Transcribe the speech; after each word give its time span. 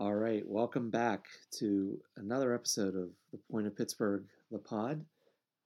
All 0.00 0.14
right, 0.14 0.44
welcome 0.46 0.90
back 0.90 1.26
to 1.58 1.98
another 2.16 2.54
episode 2.54 2.94
of 2.94 3.08
the 3.32 3.38
Point 3.50 3.66
of 3.66 3.76
Pittsburgh, 3.76 4.24
the 4.52 4.58
pod. 4.58 5.04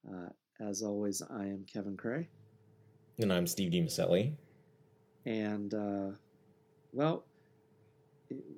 Uh, 0.08 0.30
as 0.60 0.82
always, 0.82 1.20
I 1.30 1.42
am 1.42 1.66
Kevin 1.70 1.96
Cray, 1.98 2.28
And 3.18 3.30
I'm 3.32 3.46
Steve 3.46 3.72
DiMaselli. 3.72 4.32
and 5.26 5.74
uh, 5.74 6.16
well, 6.94 7.24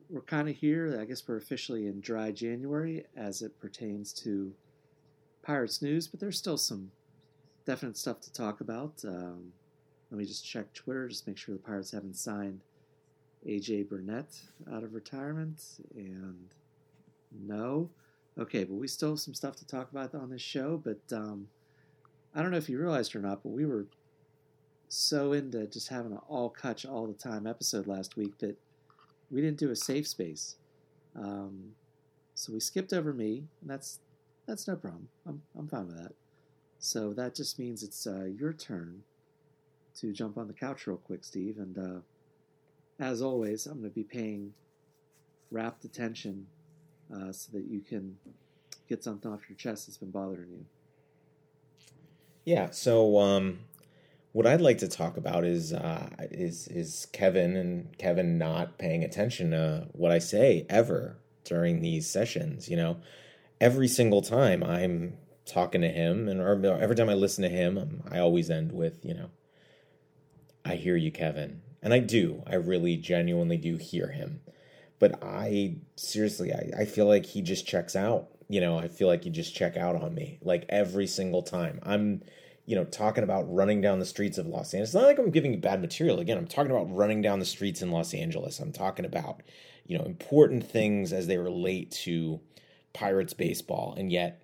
we're 0.09 0.23
kind 0.23 0.49
of 0.49 0.55
here. 0.55 0.97
I 1.01 1.07
guess 1.07 1.27
we're 1.27 1.39
officially 1.39 1.87
in 1.89 2.01
dry 2.01 2.31
January 2.31 3.05
as 3.17 3.43
it 3.43 3.59
pertains 3.59 4.13
to 4.23 4.53
Pirates 5.43 5.83
news, 5.83 6.07
but 6.07 6.21
there's 6.21 6.39
still 6.39 6.57
some 6.57 6.93
definite 7.67 7.97
stuff 7.97 8.21
to 8.21 8.33
talk 8.33 8.61
about. 8.61 9.03
Um, 9.05 9.53
let 10.13 10.19
me 10.19 10.25
just 10.25 10.47
check 10.47 10.73
Twitter, 10.73 11.09
just 11.09 11.27
make 11.27 11.37
sure 11.37 11.55
the 11.57 11.61
Pirates 11.61 11.91
haven't 11.91 12.17
signed 12.17 12.61
AJ 13.47 13.89
Burnett 13.89 14.39
out 14.73 14.83
of 14.83 14.95
retirement. 14.95 15.63
And 15.95 16.49
no. 17.47 17.91
Okay, 18.39 18.65
but 18.65 18.75
we 18.75 18.89
still 18.89 19.11
have 19.11 19.21
some 19.21 19.35
stuff 19.35 19.57
to 19.57 19.67
talk 19.67 19.91
about 19.91 20.15
on 20.15 20.31
this 20.31 20.43
show. 20.43 20.81
But 20.83 21.01
um, 21.17 21.49
I 22.35 22.43
don't 22.43 22.51
know 22.51 22.57
if 22.57 22.69
you 22.69 22.79
realized 22.79 23.15
or 23.15 23.21
not, 23.21 23.43
but 23.43 23.51
we 23.51 23.65
were 23.65 23.87
so 24.89 25.33
into 25.33 25.67
just 25.67 25.89
having 25.89 26.13
an 26.13 26.21
all 26.29 26.51
catch 26.51 26.85
all 26.85 27.07
the 27.07 27.15
time 27.15 27.47
episode 27.47 27.87
last 27.87 28.17
week 28.17 28.39
that 28.39 28.57
we 29.31 29.41
didn't 29.41 29.59
do 29.59 29.71
a 29.71 29.77
safe 29.77 30.07
space. 30.07 30.57
Um, 31.17 31.73
so 32.35 32.53
we 32.53 32.61
skipped 32.61 32.93
over 32.93 33.13
me, 33.13 33.45
and 33.61 33.71
that's 33.71 34.01
that's 34.47 34.67
no 34.69 34.77
problem. 34.77 35.09
I'm 35.27 35.43
I'm 35.59 35.69
fine 35.69 35.87
with 35.87 35.99
that. 35.99 36.13
So 36.79 37.13
that 37.15 37.35
just 37.35 37.59
means 37.59 37.83
it's 37.83 38.07
uh, 38.07 38.25
your 38.25 38.53
turn 38.53 39.03
to 40.01 40.13
jump 40.13 40.37
on 40.37 40.49
the 40.49 40.53
couch 40.53 40.87
real 40.87 40.97
quick, 40.99 41.25
Steve. 41.25 41.59
And 41.59 41.79
uh, 41.79 42.01
as 42.99 43.23
always, 43.23 43.67
I'm 43.67 43.81
going 43.81 43.91
to 43.91 43.95
be 43.95 44.05
paying 44.05 44.53
rapt 45.51 45.85
attention 45.85 46.47
uh, 47.15 47.33
so 47.33 47.51
that 47.53 47.65
you 47.69 47.81
can 47.81 48.17
get 48.89 49.03
something 49.03 49.31
off 49.31 49.49
your 49.49 49.57
chest 49.57 49.87
that's 49.87 49.99
been 49.99 50.11
bothering 50.11 50.51
you. 50.51 50.65
Yeah, 52.45 52.71
so 52.71 53.19
um, 53.19 53.61
what 54.33 54.47
I'd 54.47 54.61
like 54.61 54.79
to 54.79 54.89
talk 54.89 55.17
about 55.17 55.45
is 55.45 55.73
uh, 55.73 56.11
is 56.31 56.69
is 56.69 57.07
Kevin 57.13 57.57
and 57.57 57.97
Kevin 57.97 58.37
not 58.37 58.79
paying 58.79 59.03
attention 59.03 59.53
to 59.53 59.89
what 59.93 60.13
I 60.13 60.19
say 60.19 60.67
ever 60.69 61.17
during 61.45 61.81
these 61.81 62.11
sessions. 62.11 62.69
You 62.69 62.77
know, 62.77 62.97
every 63.61 63.89
single 63.89 64.21
time 64.21 64.63
I'm 64.63 65.17
talking 65.47 65.81
to 65.83 65.89
him, 65.89 66.29
and 66.29 66.41
every 66.41 66.97
time 66.97 67.09
I 67.09 67.15
listen 67.15 67.43
to 67.43 67.49
him, 67.49 67.79
um, 67.79 68.03
I 68.11 68.19
always 68.19 68.51
end 68.51 68.73
with, 68.73 69.05
you 69.05 69.15
know, 69.15 69.31
I 70.65 70.77
hear 70.77 70.97
you, 70.97 71.11
Kevin, 71.11 71.63
and 71.85 71.95
I 71.95 72.01
do. 72.01 72.43
I 72.47 72.57
really 72.57 72.97
genuinely 72.97 73.57
do 73.57 73.77
hear 73.77 74.09
him, 74.09 74.41
but 74.99 75.23
I 75.23 75.77
seriously, 75.95 76.53
I, 76.53 76.81
I 76.81 76.85
feel 76.87 77.07
like 77.07 77.27
he 77.27 77.43
just 77.43 77.67
checks 77.67 77.95
out. 77.95 78.31
You 78.49 78.61
know, 78.61 78.77
I 78.77 78.89
feel 78.89 79.07
like 79.07 79.23
he 79.23 79.31
just 79.31 79.55
check 79.55 79.77
out 79.77 79.95
on 79.95 80.15
me 80.15 80.39
like 80.43 80.67
every 80.69 81.07
single 81.07 81.43
time. 81.43 81.79
I'm 81.85 82.23
you 82.67 82.75
know, 82.77 82.85
talking 82.85 83.25
about 83.25 83.53
running 83.53 83.81
down 83.81 83.99
the 83.99 84.07
streets 84.07 84.39
of 84.39 84.47
Los 84.47 84.73
Angeles. 84.73 84.91
It's 84.91 84.95
not 84.95 85.05
like 85.05 85.19
I'm 85.19 85.31
giving 85.31 85.53
you 85.53 85.59
bad 85.59 85.81
material. 85.81 86.19
Again, 86.19 86.39
I'm 86.39 86.47
talking 86.47 86.71
about 86.71 86.95
running 86.95 87.21
down 87.21 87.39
the 87.39 87.45
streets 87.45 87.83
in 87.83 87.91
Los 87.91 88.15
Angeles. 88.15 88.59
I'm 88.59 88.73
talking 88.73 89.05
about, 89.05 89.43
you 89.87 89.99
know, 89.99 90.05
important 90.05 90.69
things 90.69 91.13
as 91.13 91.27
they 91.27 91.37
relate 91.37 91.91
to 91.91 92.41
Pirates 92.95 93.35
baseball, 93.35 93.95
and 93.99 94.11
yet 94.11 94.43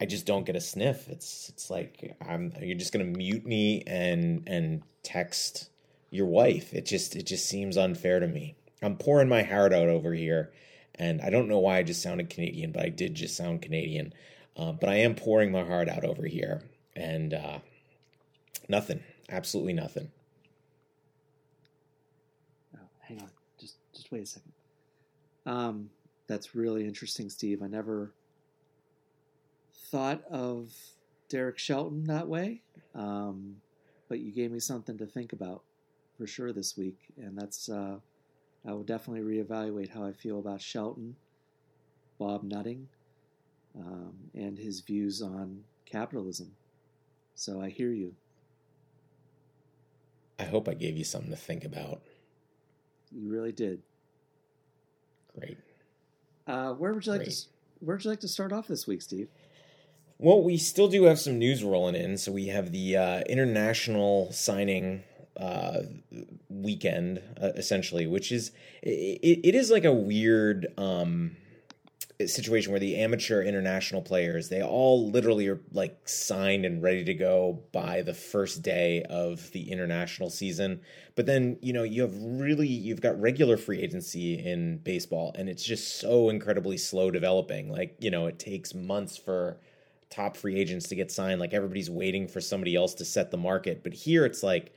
I 0.00 0.06
just 0.06 0.26
don't 0.26 0.44
get 0.44 0.56
a 0.56 0.60
sniff. 0.60 1.08
It's 1.08 1.48
it's 1.48 1.70
like 1.70 2.14
I'm 2.26 2.52
you're 2.60 2.76
just 2.76 2.92
gonna 2.92 3.04
mute 3.04 3.46
me 3.46 3.82
and 3.86 4.42
and 4.46 4.82
text 5.02 5.70
your 6.12 6.26
wife. 6.26 6.74
It 6.74 6.84
just 6.86 7.16
it 7.16 7.26
just 7.26 7.48
seems 7.48 7.76
unfair 7.76 8.20
to 8.20 8.28
me. 8.28 8.54
I'm 8.82 8.96
pouring 8.96 9.28
my 9.28 9.42
heart 9.42 9.72
out 9.72 9.88
over 9.88 10.12
here, 10.12 10.52
and 10.94 11.20
I 11.22 11.30
don't 11.30 11.48
know 11.48 11.58
why 11.58 11.78
I 11.78 11.82
just 11.82 12.02
sounded 12.02 12.30
Canadian, 12.30 12.70
but 12.70 12.84
I 12.84 12.90
did 12.90 13.14
just 13.14 13.36
sound 13.36 13.62
Canadian. 13.62 14.12
Uh, 14.54 14.72
but 14.72 14.90
I 14.90 14.96
am 14.96 15.14
pouring 15.14 15.50
my 15.50 15.64
heart 15.64 15.88
out 15.88 16.04
over 16.04 16.26
here, 16.26 16.62
and 16.94 17.32
uh, 17.32 17.58
nothing, 18.68 19.02
absolutely 19.30 19.72
nothing. 19.72 20.10
Oh, 22.76 22.88
hang 23.00 23.22
on, 23.22 23.30
just 23.58 23.76
just 23.94 24.12
wait 24.12 24.24
a 24.24 24.26
second. 24.26 24.52
Um, 25.46 25.90
that's 26.26 26.54
really 26.54 26.84
interesting, 26.84 27.30
Steve. 27.30 27.62
I 27.62 27.68
never 27.68 28.12
thought 29.90 30.22
of 30.30 30.74
Derek 31.30 31.58
Shelton 31.58 32.04
that 32.04 32.28
way, 32.28 32.60
um, 32.94 33.56
but 34.10 34.20
you 34.20 34.30
gave 34.30 34.52
me 34.52 34.60
something 34.60 34.98
to 34.98 35.06
think 35.06 35.32
about 35.32 35.62
for 36.16 36.26
sure 36.26 36.52
this 36.52 36.76
week, 36.76 36.98
and 37.16 37.36
that's 37.36 37.68
uh, 37.68 37.96
I 38.66 38.72
will 38.72 38.84
definitely 38.84 39.22
reevaluate 39.22 39.90
how 39.90 40.04
I 40.04 40.12
feel 40.12 40.38
about 40.38 40.60
Shelton, 40.60 41.16
Bob 42.18 42.44
Nutting, 42.44 42.88
um, 43.76 44.14
and 44.34 44.58
his 44.58 44.80
views 44.80 45.22
on 45.22 45.64
capitalism. 45.84 46.52
So 47.34 47.60
I 47.60 47.70
hear 47.70 47.90
you. 47.90 48.14
I 50.38 50.44
hope 50.44 50.68
I 50.68 50.74
gave 50.74 50.96
you 50.96 51.04
something 51.04 51.30
to 51.30 51.36
think 51.36 51.64
about. 51.64 52.02
You 53.10 53.28
really 53.28 53.52
did. 53.52 53.82
Great. 55.38 55.58
Uh, 56.46 56.72
where 56.72 56.92
would 56.92 57.06
you 57.06 57.12
like 57.12 57.22
to 57.22 57.26
Great. 57.26 57.46
Where 57.80 57.96
would 57.96 58.04
you 58.04 58.10
like 58.10 58.20
to 58.20 58.28
start 58.28 58.52
off 58.52 58.68
this 58.68 58.86
week, 58.86 59.02
Steve? 59.02 59.28
Well, 60.18 60.42
we 60.42 60.56
still 60.56 60.86
do 60.86 61.04
have 61.04 61.18
some 61.18 61.38
news 61.38 61.64
rolling 61.64 61.96
in. 61.96 62.16
So 62.16 62.30
we 62.30 62.46
have 62.46 62.70
the 62.70 62.96
uh, 62.96 63.20
international 63.28 64.30
signing 64.30 65.02
uh, 65.36 65.80
weekend, 66.48 67.22
uh, 67.40 67.48
essentially, 67.56 68.06
which 68.06 68.32
is 68.32 68.52
it, 68.82 69.40
it 69.44 69.54
is 69.54 69.70
like 69.70 69.84
a 69.84 69.92
weird 69.92 70.66
um, 70.76 71.36
situation 72.26 72.70
where 72.70 72.80
the 72.80 72.96
amateur 72.96 73.42
international 73.42 74.02
players 74.02 74.48
they 74.48 74.62
all 74.62 75.10
literally 75.10 75.48
are 75.48 75.60
like 75.72 76.08
signed 76.08 76.64
and 76.64 76.82
ready 76.82 77.04
to 77.04 77.14
go 77.14 77.62
by 77.72 78.02
the 78.02 78.14
first 78.14 78.62
day 78.62 79.02
of 79.08 79.50
the 79.52 79.70
international 79.70 80.30
season. 80.30 80.80
But 81.14 81.26
then 81.26 81.58
you 81.60 81.72
know 81.72 81.82
you 81.82 82.02
have 82.02 82.14
really 82.16 82.68
you've 82.68 83.00
got 83.00 83.20
regular 83.20 83.56
free 83.56 83.80
agency 83.80 84.34
in 84.34 84.78
baseball, 84.78 85.34
and 85.36 85.48
it's 85.48 85.64
just 85.64 85.98
so 85.98 86.28
incredibly 86.28 86.76
slow 86.76 87.10
developing. 87.10 87.70
Like 87.70 87.96
you 88.00 88.10
know 88.10 88.26
it 88.26 88.38
takes 88.38 88.74
months 88.74 89.16
for 89.16 89.58
top 90.12 90.36
free 90.36 90.56
agents 90.56 90.88
to 90.88 90.94
get 90.94 91.10
signed. 91.10 91.40
Like 91.40 91.54
everybody's 91.54 91.90
waiting 91.90 92.28
for 92.28 92.40
somebody 92.40 92.76
else 92.76 92.94
to 92.94 93.04
set 93.04 93.30
the 93.30 93.36
market. 93.36 93.82
But 93.82 93.94
here 93.94 94.24
it's 94.24 94.42
like, 94.42 94.74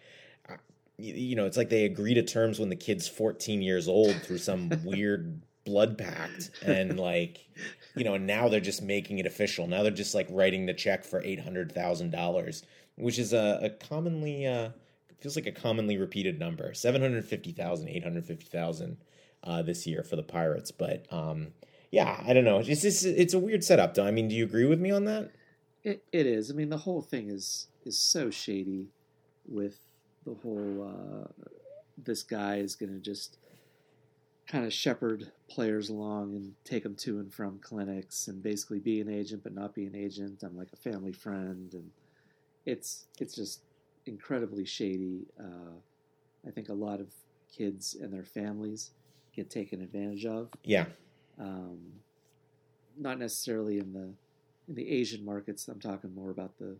you, 0.98 1.36
know, 1.36 1.46
it's 1.46 1.58
like 1.58 1.70
they 1.70 1.86
agree 1.86 2.14
to 2.14 2.24
terms 2.24 2.60
when 2.60 2.70
the 2.70 2.76
kid's 2.76 3.08
14 3.08 3.62
years 3.62 3.88
old 3.88 4.16
through 4.24 4.38
some 4.38 4.72
weird 4.84 5.42
blood 5.66 5.98
pact. 5.98 6.52
And 6.62 7.00
like, 7.00 7.50
you 7.96 8.04
know, 8.04 8.18
now 8.18 8.50
they're 8.50 8.60
just 8.60 8.82
making 8.82 9.20
it 9.20 9.26
official. 9.26 9.68
Now 9.68 9.84
they're 9.84 9.92
just 9.92 10.16
like 10.16 10.28
writing 10.30 10.66
the 10.66 10.74
check 10.74 11.04
for 11.04 11.22
$800,000, 11.22 12.64
which 12.96 13.20
is 13.20 13.34
a, 13.34 13.60
a 13.64 13.70
commonly, 13.70 14.46
uh, 14.46 14.70
feels 15.20 15.36
like 15.36 15.48
a 15.48 15.52
commonly 15.52 15.98
repeated 15.98 16.40
number 16.40 16.74
750,000, 16.74 17.90
850,000 17.90 18.98
uh, 19.44 19.62
this 19.62 19.86
year 19.86 20.04
for 20.04 20.16
the 20.16 20.24
Pirates. 20.24 20.72
But, 20.72 21.06
um, 21.12 21.48
yeah, 21.92 22.22
I 22.26 22.34
don't 22.34 22.44
know. 22.46 22.60
It's 22.60 22.82
just, 22.82 23.06
it's 23.06 23.34
a 23.34 23.40
weird 23.40 23.64
setup. 23.64 23.94
Though. 23.94 24.06
I 24.06 24.12
mean, 24.12 24.28
do 24.28 24.36
you 24.36 24.44
agree 24.44 24.66
with 24.66 24.80
me 24.80 24.92
on 24.92 25.06
that? 25.06 25.32
It 25.86 26.04
it 26.12 26.26
is. 26.26 26.50
I 26.50 26.56
mean, 26.56 26.70
the 26.70 26.80
whole 26.80 27.02
thing 27.02 27.30
is 27.30 27.68
is 27.86 27.98
so 27.98 28.30
shady. 28.30 28.90
With 29.48 29.80
the 30.25 30.34
whole, 30.41 30.91
uh, 30.94 31.44
this 31.97 32.24
guy 32.24 32.58
is 32.58 32.75
going 32.75 32.94
to 32.94 33.00
just 33.00 33.38
kind 34.47 34.66
of 34.66 34.72
shepherd 34.74 35.31
players 35.50 35.90
along 35.90 36.36
and 36.36 36.53
take 36.63 36.84
them 36.84 36.96
to 36.96 37.19
and 37.19 37.34
from 37.34 37.59
clinics, 37.59 38.28
and 38.28 38.44
basically 38.44 38.80
be 38.80 39.02
an 39.02 39.09
agent 39.09 39.44
but 39.44 39.53
not 39.53 39.74
be 39.74 39.85
an 39.85 39.96
agent. 39.96 40.44
I'm 40.44 40.56
like 40.58 40.69
a 40.74 40.78
family 40.78 41.12
friend, 41.14 41.74
and 41.74 41.90
it's 42.66 43.06
it's 43.19 43.35
just 43.35 43.62
incredibly 44.06 44.66
shady. 44.66 45.25
Uh, 45.40 45.74
I 46.47 46.52
think 46.52 46.69
a 46.69 46.74
lot 46.74 47.00
of 47.00 47.08
kids 47.56 47.96
and 48.00 48.14
their 48.14 48.24
families 48.24 48.91
get 49.35 49.50
taken 49.50 49.81
advantage 49.81 50.25
of. 50.25 50.50
Yeah. 50.64 50.85
um, 51.40 51.79
not 52.97 53.20
necessarily 53.20 53.79
in 53.79 53.91
the 53.94 54.14
in 54.67 54.76
the 54.76 54.90
Asian 54.90 55.26
markets. 55.26 55.67
I'm 55.67 55.79
talking 55.79 56.14
more 56.14 56.29
about 56.29 56.58
the 56.58 56.78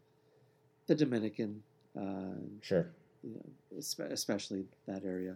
the 0.88 0.96
Dominican, 0.96 1.64
uh, 2.00 2.40
Sure. 2.62 2.88
You 3.26 3.34
know, 3.34 3.78
especially 4.12 4.66
that 4.88 5.04
area. 5.04 5.36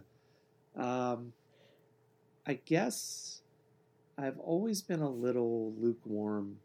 Um, 0.76 1.32
I 2.46 2.54
guess 2.64 3.40
I've 4.16 4.38
always 4.38 4.80
been 4.80 5.00
a 5.00 5.10
little 5.10 5.74
lukewarm 5.78 6.56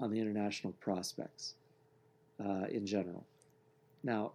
on 0.00 0.10
the 0.10 0.20
international 0.20 0.72
prospects 0.80 1.54
uh, 2.44 2.66
in 2.68 2.84
general. 2.84 3.24
Now, 4.02 4.32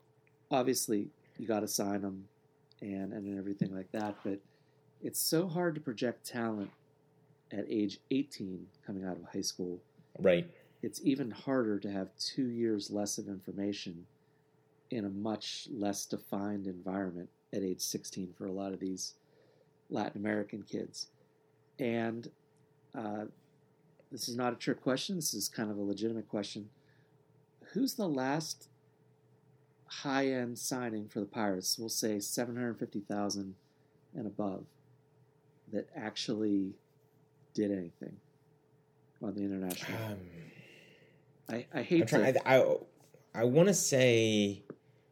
obviously, 0.49 1.07
you 1.37 1.47
got 1.47 1.59
to 1.59 1.67
sign 1.67 2.01
them 2.01 2.27
and 2.81 3.13
and 3.13 3.37
everything 3.37 3.75
like 3.75 3.91
that, 3.91 4.15
but 4.23 4.39
it's 5.03 5.19
so 5.19 5.47
hard 5.47 5.75
to 5.75 5.81
project 5.81 6.25
talent 6.25 6.71
at 7.51 7.65
age 7.69 7.99
18 8.11 8.65
coming 8.87 9.03
out 9.03 9.17
of 9.17 9.23
high 9.33 9.41
school 9.41 9.79
Right. 10.19 10.49
it's 10.81 11.01
even 11.03 11.31
harder 11.31 11.79
to 11.79 11.91
have 11.91 12.09
two 12.17 12.47
years 12.47 12.89
less 12.91 13.17
of 13.17 13.27
information 13.27 14.05
in 14.91 15.05
a 15.05 15.09
much 15.09 15.67
less 15.71 16.05
defined 16.05 16.67
environment 16.67 17.29
at 17.53 17.63
age 17.63 17.81
16 17.81 18.33
for 18.37 18.45
a 18.45 18.51
lot 18.51 18.73
of 18.73 18.79
these 18.79 19.13
Latin 19.89 20.19
American 20.21 20.63
kids. 20.63 21.07
And 21.79 22.29
uh, 22.95 23.25
this 24.11 24.27
is 24.27 24.35
not 24.35 24.53
a 24.53 24.55
trick 24.57 24.81
question. 24.81 25.15
This 25.15 25.33
is 25.33 25.47
kind 25.47 25.71
of 25.71 25.77
a 25.77 25.81
legitimate 25.81 26.27
question. 26.27 26.69
Who's 27.73 27.93
the 27.93 28.07
last 28.07 28.67
high-end 29.85 30.59
signing 30.59 31.07
for 31.07 31.19
the 31.19 31.25
Pirates? 31.25 31.77
We'll 31.77 31.89
say 31.89 32.19
seven 32.19 32.55
hundred 32.55 32.79
fifty 32.79 32.99
thousand 32.99 33.55
and 34.13 34.27
above 34.27 34.65
that 35.71 35.87
actually 35.95 36.73
did 37.53 37.71
anything 37.71 38.17
on 39.21 39.35
the 39.35 39.41
international. 39.41 39.97
Um, 40.05 40.17
I, 41.49 41.65
I 41.73 41.81
hate 41.81 42.01
I'm 42.01 42.07
trying, 42.07 42.33
to. 42.33 42.47
I, 42.47 42.57
I, 42.57 42.75
I 43.33 43.43
want 43.45 43.67
to 43.69 43.73
say, 43.73 44.63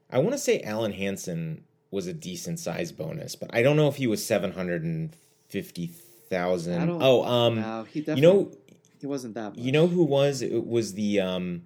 I 0.10 0.20
want 0.20 0.32
to 0.32 0.38
say 0.38 0.62
Alen 0.62 0.96
Hanson 0.96 1.64
was 1.92 2.08
a 2.08 2.14
decent 2.14 2.60
size 2.60 2.92
bonus, 2.92 3.36
but 3.36 3.50
I 3.54 3.62
don't 3.62 3.76
know 3.76 3.88
if 3.88 3.96
he 3.96 4.08
was 4.08 4.26
seven 4.26 4.52
hundred 4.52 4.84
and 4.84 5.16
fifty 5.48 5.88
thousand. 6.30 6.90
Oh, 7.02 7.24
um, 7.24 7.56
no, 7.62 7.84
he 7.84 8.02
you 8.02 8.22
know, 8.22 8.52
he 9.00 9.08
wasn't 9.08 9.34
that 9.36 9.56
much. 9.56 9.60
you 9.60 9.72
know 9.72 9.88
who 9.88 10.04
was? 10.04 10.42
It 10.42 10.66
was 10.68 10.94
the 10.94 11.20
um, 11.20 11.64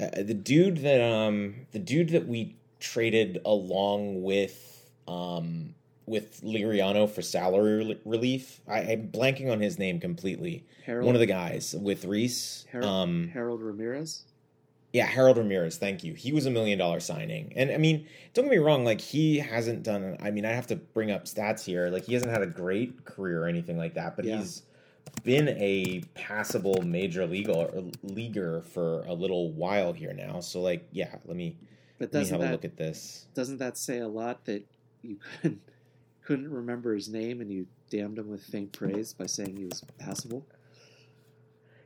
uh, 0.00 0.10
the 0.22 0.34
dude 0.34 0.78
that 0.78 1.00
um, 1.00 1.54
the 1.72 1.78
dude 1.78 2.10
that 2.10 2.26
we 2.26 2.56
traded 2.80 3.38
along 3.44 4.22
with 4.22 4.62
um 5.08 5.74
with 6.06 6.40
Liriano 6.42 7.10
for 7.10 7.22
salary 7.22 7.84
rel- 7.84 7.96
relief. 8.04 8.60
I, 8.68 8.78
I'm 8.80 9.08
blanking 9.08 9.50
on 9.50 9.60
his 9.60 9.76
name 9.78 9.98
completely. 9.98 10.64
Harold, 10.84 11.04
One 11.06 11.16
of 11.16 11.20
the 11.20 11.26
guys 11.26 11.74
with 11.76 12.04
Reese. 12.04 12.64
Harold, 12.70 12.88
Um, 12.88 13.28
Harold 13.32 13.60
Ramirez. 13.60 14.22
Yeah, 14.96 15.04
Harold 15.04 15.36
Ramirez, 15.36 15.76
thank 15.76 16.02
you. 16.04 16.14
He 16.14 16.32
was 16.32 16.46
a 16.46 16.50
million 16.50 16.78
dollar 16.78 17.00
signing. 17.00 17.52
And 17.54 17.70
I 17.70 17.76
mean, 17.76 18.06
don't 18.32 18.46
get 18.46 18.50
me 18.52 18.56
wrong, 18.56 18.82
like 18.82 18.98
he 18.98 19.36
hasn't 19.38 19.82
done 19.82 20.16
I 20.22 20.30
mean, 20.30 20.46
I 20.46 20.52
have 20.52 20.66
to 20.68 20.76
bring 20.76 21.10
up 21.10 21.26
stats 21.26 21.62
here. 21.62 21.90
Like 21.90 22.06
he 22.06 22.14
hasn't 22.14 22.32
had 22.32 22.40
a 22.40 22.46
great 22.46 23.04
career 23.04 23.42
or 23.44 23.46
anything 23.46 23.76
like 23.76 23.92
that, 23.92 24.16
but 24.16 24.24
Yeah. 24.24 24.38
he's 24.38 24.62
been 25.22 25.48
a 25.50 26.00
passable 26.14 26.80
major 26.82 27.26
leaguer 27.26 27.52
or 27.52 27.68
uh, 27.76 27.82
leaguer 28.04 28.62
for 28.62 29.02
a 29.02 29.12
little 29.12 29.50
while 29.52 29.92
here 29.92 30.14
now. 30.14 30.40
So 30.40 30.62
like, 30.62 30.88
yeah, 30.92 31.14
let 31.26 31.36
me 31.36 31.58
But 31.98 32.14
let 32.14 32.14
me 32.14 32.20
doesn't 32.20 32.36
a 32.36 32.44
that 32.44 32.52
look 32.52 32.64
at 32.64 32.78
this. 32.78 33.26
doesn't 33.34 33.58
that 33.58 33.76
say 33.76 33.98
a 33.98 34.08
lot 34.08 34.46
that 34.46 34.64
you 35.02 35.18
couldn't 35.42 35.60
couldn't 36.24 36.50
remember 36.50 36.94
his 36.94 37.10
name 37.10 37.42
and 37.42 37.50
you 37.52 37.66
damned 37.90 38.18
him 38.18 38.30
with 38.30 38.42
faint 38.44 38.72
praise 38.72 39.12
by 39.12 39.26
saying 39.26 39.56
he 39.58 39.66
was 39.66 39.84
passable? 39.98 40.46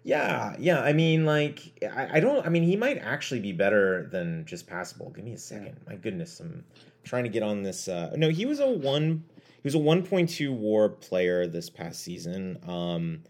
Yeah, 0.02 0.56
yeah. 0.58 0.80
I 0.80 0.92
mean, 0.92 1.26
like, 1.26 1.60
I, 1.94 2.16
I 2.16 2.20
don't. 2.20 2.44
I 2.46 2.48
mean, 2.48 2.62
he 2.62 2.76
might 2.76 2.98
actually 2.98 3.40
be 3.40 3.52
better 3.52 4.08
than 4.10 4.44
just 4.46 4.66
passable. 4.66 5.10
Give 5.10 5.24
me 5.24 5.32
a 5.34 5.38
second. 5.38 5.76
My 5.86 5.94
goodness, 5.96 6.40
I'm 6.40 6.64
trying 7.04 7.24
to 7.24 7.30
get 7.30 7.42
on 7.42 7.62
this. 7.62 7.86
Uh, 7.88 8.14
no, 8.16 8.28
he 8.30 8.46
was 8.46 8.60
a 8.60 8.68
one. 8.70 9.24
He 9.62 9.66
was 9.66 9.74
a 9.74 9.78
1.2 9.78 10.56
WAR 10.56 10.88
player 10.88 11.46
this 11.46 11.68
past 11.68 12.00
season. 12.02 12.58
Um, 12.66 13.22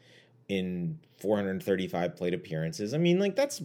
in 0.48 0.98
435 1.18 2.16
plate 2.16 2.34
appearances. 2.34 2.92
I 2.94 2.98
mean, 2.98 3.18
like 3.18 3.34
that's 3.36 3.60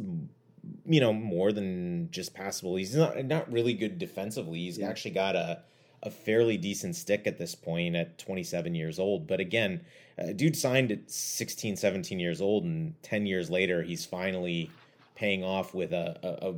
you 0.85 0.99
know 0.99 1.13
more 1.13 1.51
than 1.51 2.09
just 2.11 2.33
passable. 2.33 2.75
He's 2.75 2.95
not 2.95 3.23
not 3.25 3.51
really 3.51 3.73
good 3.73 3.97
defensively. 3.99 4.59
He's 4.59 4.77
Yeah. 4.79 4.89
actually 4.89 5.11
got 5.11 5.35
a 5.35 5.61
a 6.05 6.11
fairly 6.11 6.57
decent 6.57 6.95
stick 6.95 7.25
at 7.27 7.37
this 7.37 7.55
point 7.55 7.95
at 7.95 8.17
27 8.17 8.75
years 8.75 8.99
old. 8.99 9.27
But 9.27 9.39
again, 9.39 9.81
uh, 10.17 10.31
dude 10.33 10.55
signed 10.55 10.91
at 10.91 11.09
16, 11.11 11.75
17 11.75 12.19
years 12.19 12.41
old, 12.41 12.63
and 12.63 12.93
10 13.03 13.25
years 13.25 13.49
later, 13.49 13.81
he's 13.83 14.05
finally 14.05 14.69
paying 15.15 15.43
off 15.43 15.73
with 15.73 15.91
a, 15.93 16.17
a, 16.23 16.49
a 16.49 16.55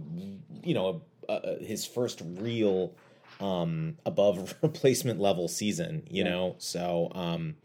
you 0.64 0.74
know, 0.74 1.02
a, 1.30 1.34
a, 1.34 1.64
his 1.64 1.86
first 1.86 2.22
real 2.38 2.94
um, 3.40 3.98
above 4.06 4.56
replacement 4.62 5.20
level 5.20 5.48
season. 5.48 6.04
You 6.10 6.24
Yeah. 6.24 6.30
know, 6.30 6.56
so. 6.60 7.12
Um, 7.16 7.56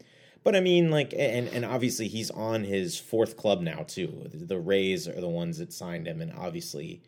but 0.43 0.55
I 0.57 0.59
mean, 0.59 0.91
like, 0.91 1.13
and 1.17 1.47
and 1.47 1.63
obviously 1.63 2.09
he's 2.09 2.29
on 2.31 2.65
his 2.65 2.99
fourth 2.99 3.37
club 3.37 3.61
now 3.61 3.85
too. 3.87 4.27
The 4.33 4.59
Rays 4.59 5.07
are 5.07 5.21
the 5.21 5.29
ones 5.29 5.57
that 5.59 5.71
signed 5.71 6.05
him, 6.05 6.19
and 6.21 6.33
obviously 6.37 7.01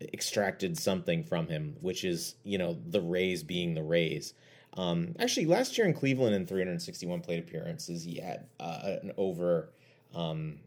extracted 0.00 0.78
something 0.78 1.24
from 1.24 1.48
him, 1.48 1.76
which 1.80 2.04
is 2.04 2.34
you 2.44 2.58
know 2.58 2.78
the 2.86 3.00
Rays 3.00 3.42
being 3.42 3.74
the 3.74 3.82
Rays. 3.82 4.34
Um, 4.74 5.16
actually, 5.18 5.46
last 5.46 5.76
year 5.76 5.86
in 5.86 5.94
Cleveland, 5.94 6.34
in 6.34 6.46
361 6.46 7.20
plate 7.22 7.40
appearances, 7.40 8.04
he 8.04 8.20
had 8.20 8.46
uh, 8.58 8.96
an 9.02 9.12
over 9.16 9.70
um, 10.14 10.60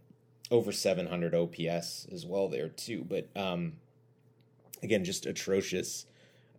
over 0.51 0.71
700 0.71 1.33
OPS 1.33 2.07
as 2.11 2.25
well 2.25 2.47
there 2.47 2.69
too. 2.69 3.05
But 3.07 3.29
um, 3.35 3.73
again, 4.81 5.03
just 5.03 5.25
atrocious, 5.25 6.05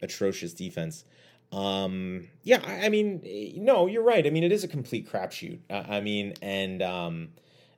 atrocious 0.02 0.54
defense. 0.54 1.04
Um, 1.52 2.28
yeah, 2.42 2.60
I, 2.66 2.86
I 2.86 2.88
mean, 2.88 3.22
eh, 3.24 3.52
no, 3.56 3.86
you're 3.86 4.02
right. 4.02 4.26
I 4.26 4.30
mean, 4.30 4.42
it 4.42 4.52
is 4.52 4.64
a 4.64 4.68
complete 4.68 5.08
crapshoot. 5.08 5.60
Uh, 5.70 5.84
I 5.88 6.00
mean, 6.00 6.34
and 6.42 6.82
um, 6.82 7.28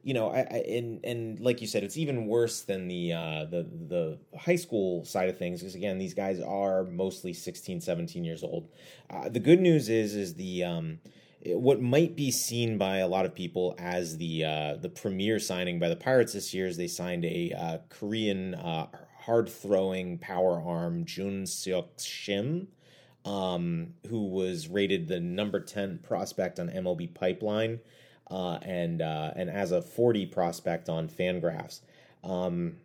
you 0.06 0.14
know, 0.14 0.30
I, 0.30 0.38
I 0.38 0.64
and 0.68 1.04
and 1.04 1.40
like 1.40 1.60
you 1.60 1.66
said, 1.66 1.82
it's 1.82 1.96
even 1.96 2.28
worse 2.28 2.62
than 2.62 2.86
the 2.86 3.12
uh, 3.12 3.44
the 3.46 3.66
the 3.88 4.18
high 4.38 4.54
school 4.54 5.04
side 5.04 5.28
of 5.28 5.36
things 5.36 5.58
because 5.58 5.74
again, 5.74 5.98
these 5.98 6.14
guys 6.14 6.40
are 6.40 6.84
mostly 6.84 7.32
16, 7.32 7.80
17 7.80 8.22
years 8.22 8.44
old. 8.44 8.68
Uh, 9.10 9.28
the 9.28 9.40
good 9.40 9.60
news 9.60 9.88
is 9.88 10.14
is 10.14 10.34
the 10.34 10.62
um, 10.62 11.00
what 11.44 11.82
might 11.82 12.14
be 12.14 12.30
seen 12.30 12.78
by 12.78 12.98
a 12.98 13.08
lot 13.08 13.26
of 13.26 13.34
people 13.34 13.74
as 13.78 14.16
the 14.18 14.44
uh, 14.44 14.76
the 14.76 14.88
premier 14.88 15.40
signing 15.40 15.80
by 15.80 15.88
the 15.88 15.96
Pirates 15.96 16.34
this 16.34 16.54
year 16.54 16.68
is 16.68 16.76
they 16.76 16.86
signed 16.86 17.24
a 17.24 17.52
uh, 17.58 17.78
Korean 17.88 18.54
uh, 18.54 18.86
hard 19.22 19.48
throwing 19.48 20.18
power 20.18 20.62
arm 20.62 21.04
Jun 21.04 21.46
Seok 21.46 21.98
Shim, 21.98 22.68
um, 23.24 23.94
who 24.08 24.28
was 24.28 24.68
rated 24.68 25.08
the 25.08 25.18
number 25.18 25.58
ten 25.58 25.98
prospect 25.98 26.60
on 26.60 26.68
MLB 26.68 27.12
Pipeline, 27.12 27.80
uh, 28.30 28.58
and 28.62 29.02
uh, 29.02 29.32
and 29.36 29.48
as 29.50 29.72
a 29.72 29.82
forty 29.82 30.26
prospect 30.26 30.88
on 30.88 31.08
Fangraphs. 31.08 31.80
Um, 32.24 32.76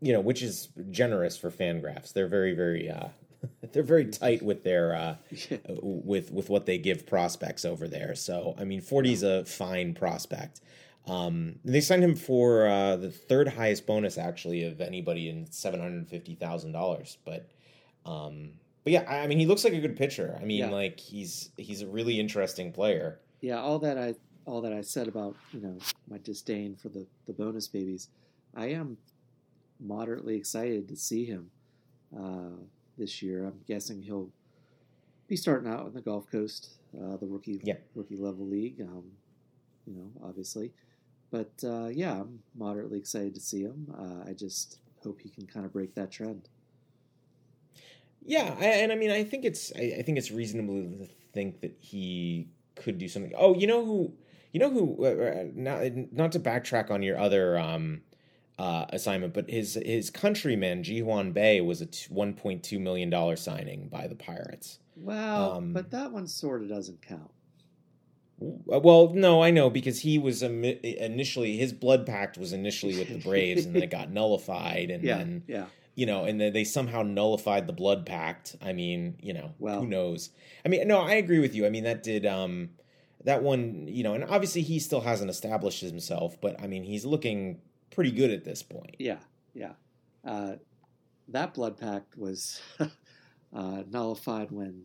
you 0.00 0.12
know, 0.12 0.20
which 0.20 0.42
is 0.42 0.68
generous 0.90 1.36
for 1.38 1.50
Fangraphs. 1.50 2.12
They're 2.12 2.28
very 2.28 2.54
very 2.54 2.90
uh, 2.90 3.08
they're 3.72 3.82
very 3.82 4.06
tight 4.06 4.42
with 4.42 4.62
their 4.64 4.94
uh, 4.94 5.16
with 5.82 6.30
with 6.30 6.50
what 6.50 6.66
they 6.66 6.78
give 6.78 7.06
prospects 7.06 7.64
over 7.64 7.88
there. 7.88 8.14
So 8.14 8.54
I 8.58 8.64
mean, 8.64 8.80
40 8.80 9.12
is 9.12 9.22
a 9.22 9.44
fine 9.44 9.94
prospect. 9.94 10.60
Um, 11.06 11.56
they 11.64 11.80
signed 11.80 12.02
him 12.02 12.16
for 12.16 12.66
uh, 12.66 12.96
the 12.96 13.10
third 13.10 13.48
highest 13.48 13.86
bonus 13.86 14.16
actually 14.16 14.64
of 14.64 14.80
anybody 14.80 15.28
in 15.28 15.50
seven 15.50 15.80
hundred 15.80 16.08
fifty 16.08 16.34
thousand 16.34 16.72
dollars. 16.72 17.18
But 17.24 17.48
um, 18.06 18.52
but 18.84 18.92
yeah, 18.92 19.04
I 19.08 19.20
I 19.20 19.26
mean, 19.26 19.38
he 19.38 19.46
looks 19.46 19.64
like 19.64 19.74
a 19.74 19.80
good 19.80 19.96
pitcher. 19.96 20.38
I 20.40 20.44
mean, 20.44 20.60
Yeah. 20.60 20.70
like 20.70 20.98
he's 21.00 21.50
he's 21.56 21.82
a 21.82 21.86
really 21.86 22.18
interesting 22.20 22.72
player. 22.72 23.20
Yeah, 23.40 23.60
all 23.60 23.78
that 23.80 23.98
I 23.98 24.14
all 24.46 24.60
that 24.62 24.72
I 24.72 24.80
said 24.82 25.08
about 25.08 25.36
you 25.52 25.60
know 25.60 25.78
my 26.08 26.18
disdain 26.18 26.76
for 26.76 26.88
the 26.88 27.06
the 27.26 27.32
bonus 27.32 27.68
babies, 27.68 28.08
I 28.54 28.66
am 28.68 28.98
moderately 29.80 30.36
excited 30.36 30.88
to 30.88 30.96
see 30.96 31.24
him 31.24 31.50
uh, 32.16 32.56
this 32.96 33.22
year. 33.22 33.44
I'm 33.46 33.60
guessing 33.66 34.02
he'll 34.02 34.30
be 35.26 35.36
starting 35.36 35.70
out 35.70 35.86
in 35.86 35.94
the 35.94 36.00
Gulf 36.00 36.30
Coast, 36.30 36.70
uh, 36.96 37.16
the 37.16 37.26
rookie 37.26 37.60
Yeah. 37.64 37.74
rookie 37.94 38.16
level 38.16 38.46
league. 38.46 38.80
Um, 38.80 39.04
you 39.86 39.94
know, 39.94 40.10
obviously, 40.26 40.72
but 41.30 41.52
uh, 41.64 41.88
yeah, 41.88 42.12
I'm 42.20 42.40
moderately 42.54 42.98
excited 42.98 43.34
to 43.34 43.40
see 43.40 43.62
him. 43.62 43.94
Uh, 43.98 44.28
I 44.28 44.32
just 44.32 44.78
hope 45.02 45.20
he 45.20 45.28
can 45.28 45.46
kind 45.46 45.66
of 45.66 45.72
break 45.72 45.94
that 45.94 46.10
trend. 46.10 46.48
Yeah, 48.24 48.54
I, 48.58 48.64
and 48.64 48.92
I 48.92 48.94
mean, 48.94 49.10
I 49.10 49.24
think 49.24 49.44
it's 49.44 49.72
I, 49.76 49.96
I 49.98 50.02
think 50.02 50.16
it's 50.18 50.30
reasonable 50.30 50.74
to 50.82 51.08
think 51.32 51.60
that 51.60 51.76
he 51.80 52.48
could 52.76 52.98
do 52.98 53.08
something. 53.08 53.32
Oh, 53.36 53.54
you 53.54 53.66
know 53.66 53.84
who? 53.84 54.12
You 54.54 54.60
know 54.60 54.70
who? 54.70 55.04
Uh, 55.04 55.08
uh, 55.08 55.44
not 55.54 55.82
not 56.12 56.32
to 56.32 56.40
backtrack 56.40 56.88
on 56.90 57.02
your 57.02 57.18
other 57.18 57.58
um, 57.58 58.02
uh, 58.56 58.86
assignment, 58.90 59.34
but 59.34 59.50
his 59.50 59.74
his 59.84 60.10
countryman 60.10 60.84
Ji-hwan 60.84 61.32
Bae 61.32 61.60
was 61.60 61.82
a 61.82 61.88
one 62.08 62.34
point 62.34 62.62
two 62.62 62.78
million 62.78 63.10
dollar 63.10 63.34
signing 63.34 63.88
by 63.88 64.06
the 64.06 64.14
Pirates. 64.14 64.78
Well, 64.96 65.54
Um, 65.54 65.72
but 65.72 65.90
that 65.90 66.12
one 66.12 66.28
sort 66.28 66.62
of 66.62 66.68
doesn't 66.68 67.02
count. 67.02 67.32
Uh, 68.40 68.78
Well, 68.78 69.12
no, 69.12 69.42
I 69.42 69.50
know 69.50 69.70
because 69.70 69.98
he 70.00 70.18
was 70.18 70.40
initially 70.44 71.56
his 71.56 71.72
blood 71.72 72.06
pact 72.06 72.38
was 72.38 72.52
initially 72.52 72.96
with 72.96 73.08
the 73.08 73.18
Braves, 73.18 73.66
and 73.66 73.74
then 73.74 73.82
it 73.82 73.90
got 73.90 74.10
nullified, 74.12 74.90
and 74.92 75.02
Yeah, 75.02 75.18
then 75.18 75.42
yeah. 75.48 75.66
you 75.96 76.06
know, 76.06 76.26
and 76.26 76.40
then 76.40 76.52
they 76.52 76.62
somehow 76.62 77.02
nullified 77.02 77.66
the 77.66 77.72
blood 77.72 78.06
pact. 78.06 78.54
I 78.62 78.72
mean, 78.72 79.16
you 79.20 79.32
know, 79.32 79.52
Well- 79.58 79.80
who 79.80 79.88
knows? 79.88 80.30
I 80.64 80.68
mean, 80.68 80.86
no, 80.86 80.98
I 81.00 81.14
agree 81.14 81.40
with 81.40 81.56
you. 81.56 81.66
I 81.66 81.70
mean, 81.70 81.82
that 81.82 82.04
did 82.04 82.24
um 82.24 82.70
that 83.24 83.42
one, 83.42 83.86
you 83.88 84.02
know, 84.02 84.14
and 84.14 84.24
obviously 84.24 84.62
he 84.62 84.78
still 84.78 85.00
hasn't 85.00 85.30
established 85.30 85.80
himself, 85.80 86.40
but 86.40 86.60
I 86.60 86.66
mean, 86.66 86.84
he's 86.84 87.04
looking 87.04 87.60
pretty 87.90 88.10
good 88.10 88.30
at 88.30 88.44
this 88.44 88.62
point. 88.62 88.96
Yeah, 88.98 89.18
yeah. 89.54 89.72
Uh, 90.24 90.56
that 91.28 91.54
blood 91.54 91.76
pact 91.78 92.16
was 92.18 92.60
uh, 92.80 93.82
nullified 93.90 94.50
when 94.50 94.82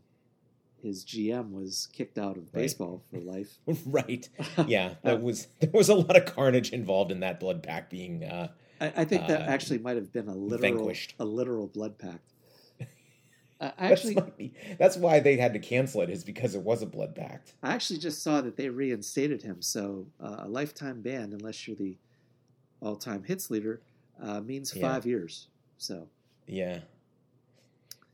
his 0.81 1.03
GM 1.03 1.51
was 1.51 1.89
kicked 1.91 2.17
out 2.17 2.37
of 2.37 2.43
Right. 2.43 2.53
baseball 2.63 3.03
for 3.11 3.19
life. 3.19 3.57
right. 3.85 4.27
Yeah, 4.67 4.93
that 5.03 5.21
was 5.21 5.47
there 5.59 5.71
was 5.73 5.89
a 5.89 5.95
lot 5.95 6.15
of 6.15 6.25
carnage 6.25 6.71
involved 6.71 7.11
in 7.11 7.19
that 7.19 7.39
blood 7.39 7.61
pact 7.63 7.89
being 7.89 8.23
uh 8.23 8.47
I, 8.79 8.93
I 8.97 9.03
think 9.05 9.27
that 9.27 9.41
Uh, 9.41 9.51
actually 9.51 9.79
might 9.79 9.97
have 9.97 10.13
been 10.13 10.29
a 10.29 10.33
literal, 10.35 10.77
vanquished. 10.77 11.15
a 11.19 11.25
literal 11.25 11.67
blood 11.67 11.97
pact. 11.97 12.31
Uh, 13.59 13.71
actually, 13.77 14.13
that's, 14.13 14.29
why, 14.37 14.51
that's 14.77 14.97
why 14.97 15.19
they 15.19 15.35
had 15.35 15.51
to 15.53 15.59
cancel 15.59 16.01
it. 16.01 16.09
Is 16.09 16.23
because 16.23 16.55
it 16.55 16.61
was 16.61 16.81
a 16.81 16.85
blood 16.85 17.15
pact. 17.15 17.53
I 17.61 17.73
actually 17.73 17.99
just 17.99 18.23
saw 18.23 18.39
that 18.41 18.55
they 18.55 18.69
reinstated 18.69 19.41
him. 19.41 19.61
So 19.61 20.07
uh, 20.23 20.37
a 20.39 20.47
lifetime 20.47 21.01
ban, 21.01 21.33
unless 21.33 21.67
you're 21.67 21.75
the 21.75 21.97
all-time 22.81 23.23
hits 23.23 23.49
leader, 23.49 23.81
uh, 24.21 24.39
means 24.41 24.73
Yeah. 24.73 24.89
five 24.89 25.05
years. 25.05 25.47
So 25.77 26.07
Yeah. 26.47 26.79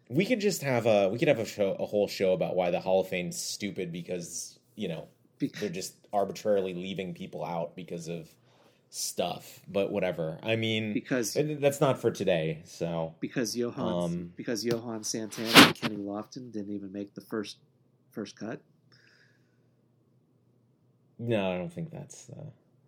We 0.09 0.25
could 0.25 0.39
just 0.39 0.61
have 0.61 0.85
a 0.85 1.09
we 1.09 1.17
could 1.17 1.27
have 1.27 1.39
a 1.39 1.45
show 1.45 1.75
a 1.79 1.85
whole 1.85 2.07
show 2.07 2.33
about 2.33 2.55
why 2.55 2.69
the 2.71 2.79
Hall 2.79 3.01
of 3.01 3.07
Fame's 3.07 3.39
stupid 3.39 3.91
because 3.91 4.59
you 4.75 4.87
know 4.87 5.07
they're 5.59 5.69
just 5.69 5.95
arbitrarily 6.13 6.73
leaving 6.75 7.13
people 7.13 7.43
out 7.43 7.75
because 7.75 8.07
of 8.07 8.29
stuff. 8.95 9.59
But 9.67 9.91
whatever. 9.91 10.39
I 10.41 10.55
mean, 10.55 10.93
because 10.93 11.33
that's 11.35 11.81
not 11.81 11.99
for 11.99 12.11
today. 12.11 12.61
So 12.65 13.13
because 13.19 13.55
Johan 13.55 14.03
Um, 14.03 14.33
because 14.35 14.63
Johan 14.63 15.03
Santana 15.03 15.49
and 15.53 15.75
Kenny 15.75 15.97
Lofton 15.97 16.51
didn't 16.51 16.73
even 16.73 16.91
make 16.93 17.13
the 17.13 17.21
first 17.21 17.57
first 18.11 18.37
cut. 18.37 18.61
no, 21.19 21.51
I 21.51 21.57
don't 21.57 21.71
think 21.71 21.91
that's. 21.91 22.29
Uh, 22.29 22.43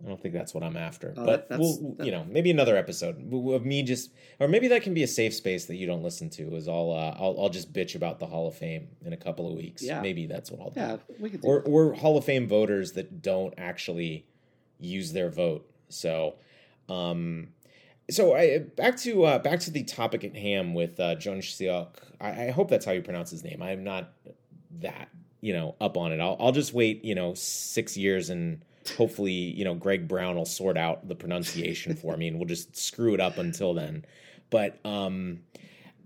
I 0.06 0.08
don't 0.08 0.22
think 0.22 0.34
that's 0.36 0.54
what 0.54 0.64
I'm 0.64 0.78
after. 0.78 1.14
Oh, 1.18 1.26
but 1.26 1.50
that- 1.50 1.60
we'll, 1.60 1.96
that- 1.98 2.06
you 2.06 2.12
know, 2.12 2.24
maybe 2.30 2.52
another 2.52 2.78
episode 2.78 3.16
of 3.34 3.66
me 3.66 3.82
just, 3.82 4.12
or 4.40 4.48
maybe 4.48 4.68
that 4.68 4.84
can 4.84 4.94
be 4.94 5.02
a 5.02 5.08
safe 5.08 5.34
space 5.34 5.66
that 5.66 5.76
you 5.76 5.88
don't 5.88 6.04
listen 6.04 6.30
to. 6.32 6.56
Is 6.56 6.68
I'll, 6.68 6.92
uh, 6.92 7.16
I'll, 7.20 7.36
I'll 7.42 7.50
just 7.50 7.74
bitch 7.74 7.96
about 7.96 8.20
the 8.20 8.28
Hall 8.28 8.48
of 8.48 8.56
Fame 8.56 8.90
in 9.04 9.12
a 9.14 9.18
couple 9.18 9.50
of 9.50 9.56
weeks. 9.58 9.82
Yeah. 9.82 10.02
maybe 10.02 10.28
that's 10.28 10.52
what 10.52 10.62
I'll 10.62 10.70
do. 10.70 10.80
Yeah, 10.80 10.98
we 11.20 11.32
could 11.32 11.42
do. 11.42 11.48
or 11.48 11.62
or 11.64 11.94
Hall 11.96 12.16
of 12.18 12.26
Fame 12.26 12.48
voters 12.48 12.92
that 12.94 13.22
don't 13.24 13.54
actually 13.58 14.26
use 14.80 15.14
their 15.14 15.30
vote. 15.32 15.68
So, 15.90 16.36
um, 16.90 17.50
so 18.10 18.36
I 18.36 18.60
back 18.60 18.98
to 18.98 19.26
uh, 19.26 19.40
back 19.40 19.60
to 19.62 19.72
the 19.72 19.84
topic 19.84 20.24
at 20.24 20.36
hand 20.36 20.76
with 20.76 21.00
uh, 21.00 21.16
John 21.16 21.38
Siok. 21.38 21.90
I, 22.22 22.46
I 22.46 22.52
hope 22.52 22.70
that's 22.70 22.86
how 22.86 22.94
you 22.94 23.02
pronounce 23.02 23.32
his 23.32 23.44
name. 23.44 23.62
I'm 23.62 23.84
not 23.84 24.14
that 24.80 25.10
you 25.42 25.54
know 25.54 25.76
up 25.82 25.98
on 25.98 26.12
it. 26.12 26.20
I'll 26.20 26.38
I'll 26.40 26.52
just 26.52 26.74
wait 26.74 27.04
you 27.04 27.16
know 27.16 27.34
six 27.34 27.98
years 27.98 28.30
and 28.30 28.64
hopefully 28.98 29.32
you 29.32 29.66
know 29.66 29.76
Greg 29.76 30.08
Brown 30.08 30.36
will 30.36 30.46
sort 30.46 30.78
out 30.78 31.08
the 31.08 31.16
pronunciation 31.16 31.96
for 31.96 32.16
me 32.16 32.28
and 32.28 32.38
we'll 32.38 32.48
just 32.48 32.76
screw 32.76 33.14
it 33.14 33.20
up 33.20 33.38
until 33.38 33.74
then. 33.74 34.06
But 34.50 34.80
um, 34.86 35.42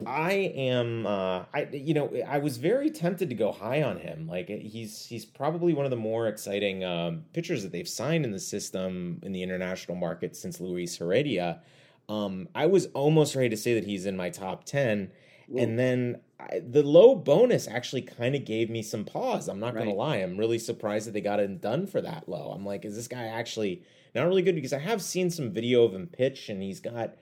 I 0.06 0.32
am, 0.34 1.06
uh, 1.06 1.46
I 1.54 1.68
you 1.72 1.94
know, 1.94 2.12
I 2.28 2.40
was 2.40 2.58
very 2.58 2.90
tempted 2.90 3.30
to 3.30 3.36
go 3.36 3.52
high 3.52 3.84
on 3.84 3.98
him. 3.98 4.28
Like 4.28 4.48
he's 4.48 5.06
he's 5.06 5.26
probably 5.26 5.74
one 5.74 5.86
of 5.86 5.92
the 5.92 5.98
more 5.98 6.28
exciting 6.28 6.84
um, 6.84 7.26
pitchers 7.34 7.64
that 7.64 7.72
they've 7.72 7.88
signed 7.88 8.26
in 8.26 8.32
the 8.32 8.40
system 8.40 9.20
in 9.24 9.32
the 9.32 9.44
international 9.44 9.98
market 9.98 10.36
since 10.36 10.60
Luis 10.60 10.98
Heredia. 10.98 11.62
Um, 12.10 12.50
I 12.54 12.66
was 12.66 12.88
almost 12.88 13.36
ready 13.36 13.50
to 13.50 13.58
say 13.58 13.74
that 13.76 13.86
he's 13.86 14.06
in 14.06 14.18
my 14.18 14.30
top 14.30 14.66
ten, 14.66 15.12
Whoa. 15.48 15.64
and 15.64 15.80
then 15.80 16.22
I, 16.40 16.60
the 16.60 16.84
low 16.84 17.16
bonus 17.16 17.68
actually 17.68 18.02
kind 18.02 18.36
of 18.36 18.44
gave 18.44 18.70
me 18.70 18.82
some 18.82 19.06
pause. 19.06 19.48
I'm 19.48 19.60
not 19.60 19.76
gonna 19.76 19.94
lie. 19.94 20.18
I'm 20.18 20.38
really 20.38 20.60
surprised 20.60 21.08
that 21.08 21.12
they 21.12 21.22
got 21.22 21.40
it 21.40 21.62
done 21.62 21.88
for 21.88 22.02
that 22.02 22.28
low. 22.28 22.52
I'm 22.52 22.66
like, 22.66 22.86
is 22.86 22.96
this 22.96 23.08
guy 23.08 23.26
actually 23.26 23.84
not 24.14 24.28
really 24.28 24.42
good? 24.42 24.56
Because 24.56 24.74
I 24.74 24.80
have 24.80 25.02
seen 25.02 25.30
some 25.30 25.52
video 25.52 25.84
of 25.84 25.94
him 25.94 26.08
pitch, 26.08 26.50
and 26.50 26.62
he's 26.62 26.80
got 26.80 27.16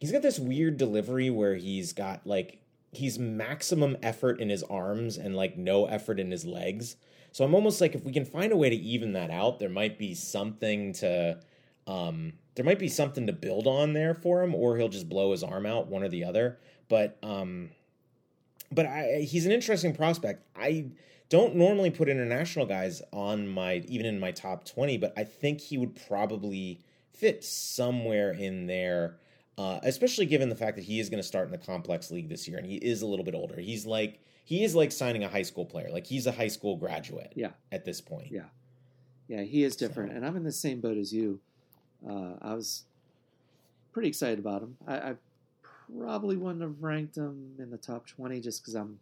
he's 0.00 0.10
got 0.10 0.22
this 0.22 0.40
weird 0.40 0.78
delivery 0.78 1.30
where 1.30 1.54
he's 1.54 1.92
got 1.92 2.26
like 2.26 2.58
he's 2.90 3.18
maximum 3.18 3.96
effort 4.02 4.40
in 4.40 4.48
his 4.48 4.64
arms 4.64 5.16
and 5.16 5.36
like 5.36 5.56
no 5.56 5.86
effort 5.86 6.18
in 6.18 6.30
his 6.30 6.44
legs. 6.44 6.96
So 7.30 7.44
I'm 7.44 7.54
almost 7.54 7.80
like 7.80 7.94
if 7.94 8.04
we 8.04 8.12
can 8.12 8.24
find 8.24 8.50
a 8.50 8.56
way 8.56 8.70
to 8.70 8.76
even 8.76 9.12
that 9.12 9.30
out, 9.30 9.60
there 9.60 9.68
might 9.68 9.98
be 9.98 10.14
something 10.14 10.94
to 10.94 11.38
um 11.86 12.32
there 12.56 12.64
might 12.64 12.78
be 12.78 12.88
something 12.88 13.26
to 13.26 13.32
build 13.32 13.66
on 13.66 13.92
there 13.92 14.14
for 14.14 14.42
him 14.42 14.54
or 14.54 14.76
he'll 14.76 14.88
just 14.88 15.08
blow 15.08 15.30
his 15.30 15.44
arm 15.44 15.66
out 15.66 15.86
one 15.86 16.02
or 16.02 16.08
the 16.08 16.24
other. 16.24 16.58
But 16.88 17.18
um 17.22 17.70
but 18.72 18.86
I 18.86 19.26
he's 19.28 19.46
an 19.46 19.52
interesting 19.52 19.94
prospect. 19.94 20.44
I 20.56 20.86
don't 21.28 21.54
normally 21.54 21.90
put 21.90 22.08
international 22.08 22.66
guys 22.66 23.02
on 23.12 23.46
my 23.46 23.84
even 23.86 24.06
in 24.06 24.18
my 24.18 24.32
top 24.32 24.64
20, 24.64 24.96
but 24.96 25.12
I 25.16 25.24
think 25.24 25.60
he 25.60 25.78
would 25.78 25.94
probably 26.08 26.80
fit 27.12 27.44
somewhere 27.44 28.32
in 28.32 28.66
there 28.66 29.18
uh, 29.60 29.80
especially 29.82 30.26
given 30.26 30.48
the 30.48 30.56
fact 30.56 30.76
that 30.76 30.84
he 30.84 31.00
is 31.00 31.08
going 31.10 31.22
to 31.22 31.26
start 31.26 31.46
in 31.46 31.52
the 31.52 31.58
complex 31.58 32.10
league 32.10 32.28
this 32.28 32.46
year 32.48 32.56
and 32.58 32.66
he 32.66 32.76
is 32.76 33.02
a 33.02 33.06
little 33.06 33.24
bit 33.24 33.34
older. 33.34 33.60
He's 33.60 33.84
like 33.86 34.20
he 34.44 34.64
is 34.64 34.74
like 34.74 34.90
signing 34.92 35.22
a 35.24 35.28
high 35.28 35.42
school 35.42 35.64
player. 35.66 35.90
Like 35.90 36.06
he's 36.06 36.26
a 36.26 36.32
high 36.32 36.48
school 36.48 36.76
graduate. 36.76 37.32
Yeah. 37.36 37.50
At 37.70 37.84
this 37.84 38.00
point. 38.00 38.28
Yeah. 38.32 38.44
Yeah, 39.28 39.42
he 39.42 39.62
is 39.62 39.76
different, 39.76 40.10
So- 40.10 40.16
and 40.16 40.26
I'm 40.26 40.36
in 40.36 40.42
the 40.44 40.50
same 40.52 40.80
boat 40.80 40.96
as 40.98 41.12
you. 41.12 41.38
Uh, 42.08 42.32
I 42.42 42.54
was 42.54 42.84
pretty 43.92 44.08
excited 44.08 44.38
about 44.38 44.62
him. 44.62 44.76
I, 44.88 44.94
I 44.96 45.14
probably 45.96 46.36
wouldn't 46.36 46.62
have 46.62 46.82
ranked 46.82 47.16
him 47.16 47.54
in 47.58 47.70
the 47.70 47.76
top 47.76 48.06
20 48.06 48.40
just 48.40 48.62
because 48.62 48.74
I'm 48.74 48.98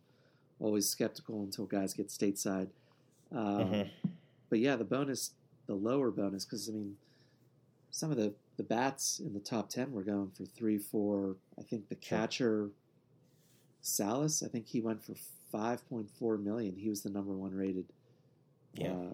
always 0.60 0.88
skeptical 0.88 1.42
until 1.42 1.64
guys 1.66 1.94
get 1.94 2.08
stateside. 2.08 2.68
Um, 3.32 3.38
Mhm. 3.38 3.88
But 4.50 4.58
yeah, 4.58 4.76
the 4.76 4.84
bonus, 4.84 5.32
the 5.66 5.74
lower 5.74 6.10
bonus, 6.10 6.44
because 6.44 6.68
I 6.68 6.72
mean, 6.72 6.96
some 7.90 8.10
of 8.10 8.16
the 8.16 8.32
the 8.56 8.62
bats 8.64 9.20
in 9.20 9.32
the 9.34 9.40
top 9.40 9.68
10 9.68 9.92
were 9.92 10.02
going 10.02 10.30
for 10.36 10.44
three, 10.44 10.78
four. 10.78 11.36
I 11.58 11.62
think 11.62 11.88
the 11.88 11.94
catcher, 11.94 12.70
Salas, 13.82 14.42
I 14.42 14.48
think 14.48 14.66
he 14.66 14.80
went 14.80 15.00
for 15.02 15.14
5.4 15.54 16.42
million. 16.42 16.74
He 16.76 16.88
was 16.88 17.02
the 17.02 17.10
number 17.10 17.32
one 17.32 17.54
rated 17.54 17.84
Yeah. 18.74 18.92
uh, 18.92 19.12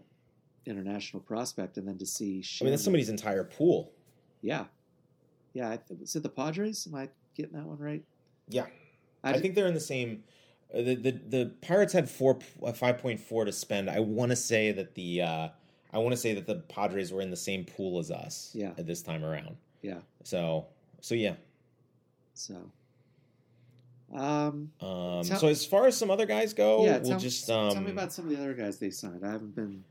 international 0.66 1.22
prospect, 1.22 1.76
and 1.76 1.86
then 1.86 1.98
to 1.98 2.06
see, 2.06 2.42
I 2.60 2.64
mean 2.64 2.70
that's 2.72 2.82
somebody's 2.82 3.10
entire 3.10 3.44
pool. 3.44 3.92
yeah, 4.40 4.64
yeah. 5.52 5.70
I 5.70 5.76
th- 5.76 6.00
was 6.00 6.16
it 6.16 6.22
the 6.22 6.28
Padres? 6.30 6.86
Am 6.86 6.94
I 6.94 7.08
getting 7.36 7.52
that 7.52 7.66
one 7.66 7.78
right? 7.78 8.02
Yeah. 8.48 8.66
I, 9.22 9.30
I, 9.30 9.32
d- 9.34 9.40
think 9.40 9.54
they're 9.54 9.66
in 9.66 9.74
the 9.74 9.80
same. 9.80 10.24
uh, 10.74 10.78
The 10.82 10.94
the, 10.94 11.10
the 11.12 11.52
Pirates 11.60 11.92
had 11.92 12.08
four 12.08 12.38
uh, 12.62 12.72
five 12.72 12.96
point 12.98 13.20
four 13.20 13.44
to 13.44 13.52
spend. 13.52 13.90
I 13.90 14.00
want 14.00 14.30
to 14.30 14.36
say 14.36 14.72
that 14.72 14.94
the 14.94 15.20
uh, 15.22 15.48
I 15.94 15.98
want 15.98 16.10
to 16.12 16.16
say 16.16 16.34
that 16.34 16.46
the 16.46 16.56
Padres 16.56 17.12
were 17.12 17.22
in 17.22 17.30
the 17.30 17.36
same 17.36 17.64
pool 17.64 17.98
as 17.98 18.10
us. 18.10 18.50
Yeah. 18.52 18.72
At 18.76 18.86
this 18.86 19.00
time 19.00 19.24
around. 19.24 19.56
Yeah. 19.80 20.00
So 20.24 20.66
so 21.00 21.14
yeah. 21.14 21.34
so. 22.34 22.70
Um, 24.12 24.70
Um, 24.80 25.24
Tell- 25.24 25.38
so 25.40 25.48
as 25.48 25.64
far 25.66 25.86
as 25.86 25.96
some 25.96 26.10
other 26.10 26.26
guys 26.26 26.52
go, 26.52 26.84
yeah, 26.84 26.98
we'll 26.98 27.10
tell, 27.10 27.18
just 27.18 27.50
um, 27.50 27.72
tell 27.72 27.82
me 27.82 27.90
about 27.90 28.12
some 28.12 28.26
of 28.26 28.30
the 28.30 28.38
other 28.40 28.54
guys 28.54 28.78
they 28.78 28.90
signed. 28.90 29.24
I 29.24 29.30
haven't 29.32 29.54
been 29.56 29.82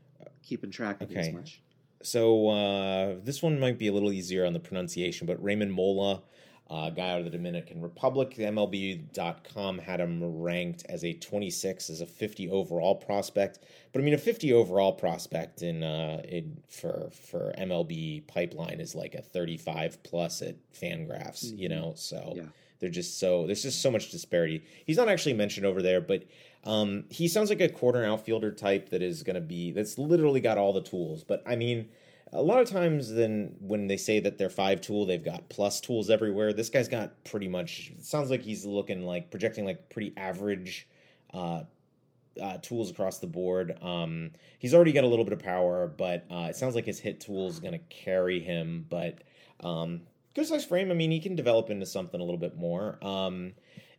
keeping 0.42 0.70
track 0.70 1.00
of 1.02 1.10
it 1.10 1.16
as 1.16 1.32
much. 1.32 1.60
So 2.02 2.48
uh, 2.48 3.16
this 3.22 3.42
one 3.42 3.58
might 3.58 3.78
be 3.78 3.88
a 3.88 3.92
little 3.92 4.12
easier 4.12 4.44
on 4.46 4.52
the 4.52 4.60
pronunciation, 4.60 5.26
but 5.26 5.42
Raymond 5.42 5.72
Mola, 5.72 6.22
uh, 6.70 6.90
guy 6.90 7.10
out 7.10 7.18
of 7.18 7.24
the 7.24 7.30
Dominican 7.30 7.80
Republic, 7.82 8.34
MLB.com 8.38 9.78
had 9.78 10.00
him 10.00 10.22
ranked 10.40 10.84
as 10.88 11.04
a 11.04 11.12
26 11.12 11.90
as 11.90 12.00
a 12.00 12.06
50 12.06 12.48
overall 12.50 12.94
prospect. 12.94 13.58
But 13.92 14.00
I 14.00 14.04
mean, 14.04 14.14
a 14.14 14.18
50 14.18 14.52
overall 14.52 14.92
prospect 14.92 15.62
in 15.62 15.82
uh, 15.82 16.22
in 16.28 16.62
for 16.68 17.10
for 17.12 17.52
MLB 17.58 18.26
pipeline 18.26 18.80
is 18.80 18.94
like 18.94 19.14
a 19.14 19.22
35 19.22 20.02
plus 20.02 20.42
at 20.42 20.56
Fangraphs, 20.72 21.56
you 21.56 21.68
Mhm. 21.68 21.70
know. 21.70 21.92
So 21.96 22.32
Yeah. 22.36 22.42
they're 22.80 22.88
just 22.90 23.18
so 23.18 23.46
there's 23.46 23.62
just 23.62 23.82
so 23.82 23.90
much 23.90 24.10
disparity. 24.10 24.62
He's 24.86 24.96
not 24.96 25.08
actually 25.08 25.34
mentioned 25.34 25.66
over 25.66 25.82
there, 25.82 26.00
but 26.00 26.24
um, 26.64 27.04
he 27.10 27.28
sounds 27.28 27.50
like 27.50 27.60
a 27.60 27.68
corner 27.68 28.04
outfielder 28.04 28.50
type 28.50 28.88
that 28.88 29.02
is 29.02 29.22
going 29.22 29.34
to 29.34 29.40
be 29.42 29.70
that's 29.70 29.98
literally 29.98 30.40
got 30.40 30.56
all 30.56 30.72
the 30.72 30.80
tools. 30.82 31.22
But 31.22 31.42
I 31.44 31.56
mean, 31.56 31.90
a 32.34 32.42
lot 32.42 32.60
of 32.60 32.68
times 32.68 33.12
then 33.12 33.54
when 33.60 33.86
they 33.86 33.96
say 33.96 34.20
that 34.20 34.38
they're 34.38 34.50
five 34.50 34.80
tool, 34.80 35.06
they've 35.06 35.24
got 35.24 35.48
plus 35.48 35.80
tools 35.80 36.10
everywhere. 36.10 36.52
This 36.52 36.68
guy's 36.68 36.88
got 36.88 37.24
pretty 37.24 37.48
much. 37.48 37.92
Sounds 38.00 38.30
like 38.30 38.42
he's 38.42 38.64
looking 38.64 39.06
like 39.06 39.30
projecting 39.30 39.64
like 39.64 39.88
pretty 39.88 40.12
average. 40.16 40.88
Uh, 41.32 41.62
uh, 42.40 42.58
tools 42.58 42.90
across 42.90 43.18
the 43.18 43.26
board. 43.26 43.78
Um, 43.80 44.32
he's 44.58 44.74
already 44.74 44.92
got 44.92 45.04
a 45.04 45.06
little 45.06 45.24
bit 45.24 45.32
of 45.32 45.38
power, 45.38 45.86
but 45.86 46.26
uh, 46.30 46.48
it 46.50 46.56
sounds 46.56 46.74
like 46.74 46.84
his 46.84 46.98
hit 46.98 47.20
tool 47.20 47.48
is 47.48 47.60
going 47.60 47.74
to 47.74 47.78
carry 47.90 48.40
him. 48.40 48.86
But 48.88 49.20
um, 49.60 50.02
good 50.34 50.46
size 50.46 50.64
frame. 50.64 50.90
I 50.90 50.94
mean, 50.94 51.10
he 51.10 51.20
can 51.20 51.36
develop 51.36 51.70
into 51.70 51.86
something 51.86 52.20
a 52.20 52.24
little 52.24 52.40
bit 52.40 52.56
more. 52.56 52.98
Um, 53.02 53.52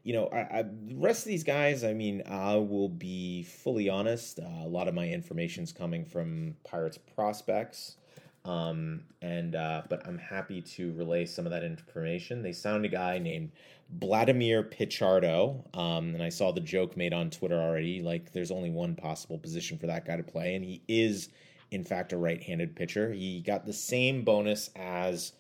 you 0.03 0.13
know, 0.13 0.27
I, 0.27 0.59
I, 0.59 0.61
the 0.63 0.95
rest 0.95 1.21
of 1.21 1.29
these 1.29 1.43
guys, 1.43 1.83
I 1.83 1.93
mean, 1.93 2.23
I 2.29 2.55
will 2.57 2.89
be 2.89 3.43
fully 3.43 3.89
honest. 3.89 4.39
Uh, 4.39 4.63
a 4.63 4.67
lot 4.67 4.87
of 4.87 4.93
my 4.93 5.07
information's 5.07 5.71
coming 5.71 6.05
from 6.05 6.55
Pirates 6.63 6.99
prospects. 7.15 7.97
Um, 8.45 9.01
and 9.23 9.55
uh, 9.55 9.81
but 9.89 10.07
I'm 10.07 10.19
happy 10.19 10.61
to 10.61 10.93
relay 10.93 11.25
some 11.25 11.45
of 11.45 11.51
that 11.51 11.63
information. 11.63 12.43
They 12.43 12.53
found 12.53 12.85
a 12.85 12.89
guy 12.89 13.17
named 13.17 13.51
Vladimir 13.89 14.63
Pichardo, 14.63 15.63
um, 15.75 16.13
and 16.13 16.21
I 16.21 16.29
saw 16.29 16.51
the 16.51 16.61
joke 16.61 16.95
made 16.95 17.13
on 17.13 17.31
Twitter 17.31 17.59
already. 17.59 18.01
Like, 18.01 18.31
there's 18.33 18.51
only 18.51 18.69
one 18.69 18.95
possible 18.95 19.39
position 19.39 19.77
for 19.77 19.87
that 19.87 20.05
guy 20.05 20.17
to 20.17 20.23
play, 20.23 20.55
and 20.55 20.63
he 20.63 20.83
is, 20.87 21.29
in 21.71 21.83
fact, 21.83 22.13
a 22.13 22.17
right-handed 22.17 22.75
pitcher. 22.75 23.11
He 23.11 23.41
got 23.41 23.65
the 23.65 23.73
same 23.73 24.23
bonus 24.23 24.69
as 24.75 25.33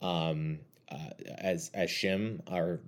um, 0.00 0.60
uh, 0.92 1.10
as 1.38 1.70
as 1.74 1.88
Shim, 1.88 2.40
or 2.50 2.80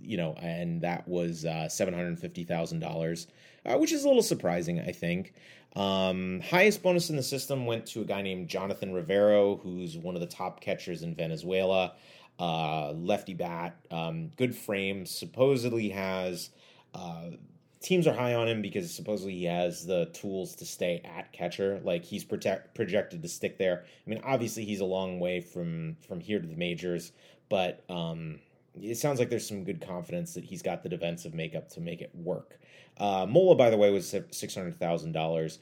you 0.00 0.16
know, 0.16 0.34
and 0.40 0.80
that 0.82 1.06
was 1.06 1.44
uh, 1.44 1.68
seven 1.68 1.94
hundred 1.94 2.18
fifty 2.18 2.44
thousand 2.44 2.80
dollars, 2.80 3.26
uh, 3.66 3.76
which 3.76 3.92
is 3.92 4.04
a 4.04 4.08
little 4.08 4.22
surprising, 4.22 4.80
I 4.80 4.92
think. 4.92 5.34
Um, 5.76 6.40
highest 6.40 6.82
bonus 6.82 7.10
in 7.10 7.16
the 7.16 7.22
system 7.22 7.66
went 7.66 7.86
to 7.88 8.00
a 8.00 8.04
guy 8.04 8.22
named 8.22 8.48
Jonathan 8.48 8.92
Rivero, 8.92 9.56
who's 9.56 9.96
one 9.96 10.14
of 10.14 10.20
the 10.20 10.26
top 10.26 10.60
catchers 10.60 11.02
in 11.02 11.14
Venezuela. 11.14 11.94
Uh, 12.38 12.92
lefty 12.92 13.34
bat, 13.34 13.76
um, 13.90 14.28
good 14.36 14.54
frame. 14.54 15.04
Supposedly 15.04 15.88
has 15.90 16.50
uh, 16.94 17.30
teams 17.80 18.06
are 18.06 18.14
high 18.14 18.34
on 18.34 18.48
him 18.48 18.60
because 18.62 18.92
supposedly 18.92 19.34
he 19.34 19.44
has 19.44 19.86
the 19.86 20.06
tools 20.06 20.54
to 20.56 20.64
stay 20.64 21.00
at 21.04 21.32
catcher. 21.32 21.80
Like 21.84 22.04
he's 22.04 22.24
protect, 22.24 22.74
projected 22.74 23.22
to 23.22 23.28
stick 23.28 23.58
there. 23.58 23.84
I 23.84 24.10
mean, 24.10 24.20
obviously 24.24 24.64
he's 24.64 24.80
a 24.80 24.84
long 24.84 25.20
way 25.20 25.40
from 25.40 25.96
from 26.06 26.20
here 26.20 26.40
to 26.40 26.46
the 26.46 26.56
majors, 26.56 27.12
but 27.48 27.84
um, 27.88 28.40
it 28.74 28.96
sounds 28.96 29.18
like 29.18 29.30
there's 29.30 29.46
some 29.46 29.64
good 29.64 29.80
confidence 29.80 30.34
that 30.34 30.44
he's 30.44 30.62
got 30.62 30.82
the 30.82 30.88
defensive 30.88 31.34
makeup 31.34 31.68
to 31.70 31.80
make 31.80 32.00
it 32.00 32.10
work. 32.14 32.58
Uh, 32.98 33.26
Mola, 33.28 33.54
by 33.54 33.70
the 33.70 33.76
way, 33.76 33.90
was 33.90 34.14
six 34.30 34.54
hundred 34.54 34.78
thousand 34.78 35.16
uh, 35.16 35.20
dollars. 35.20 35.58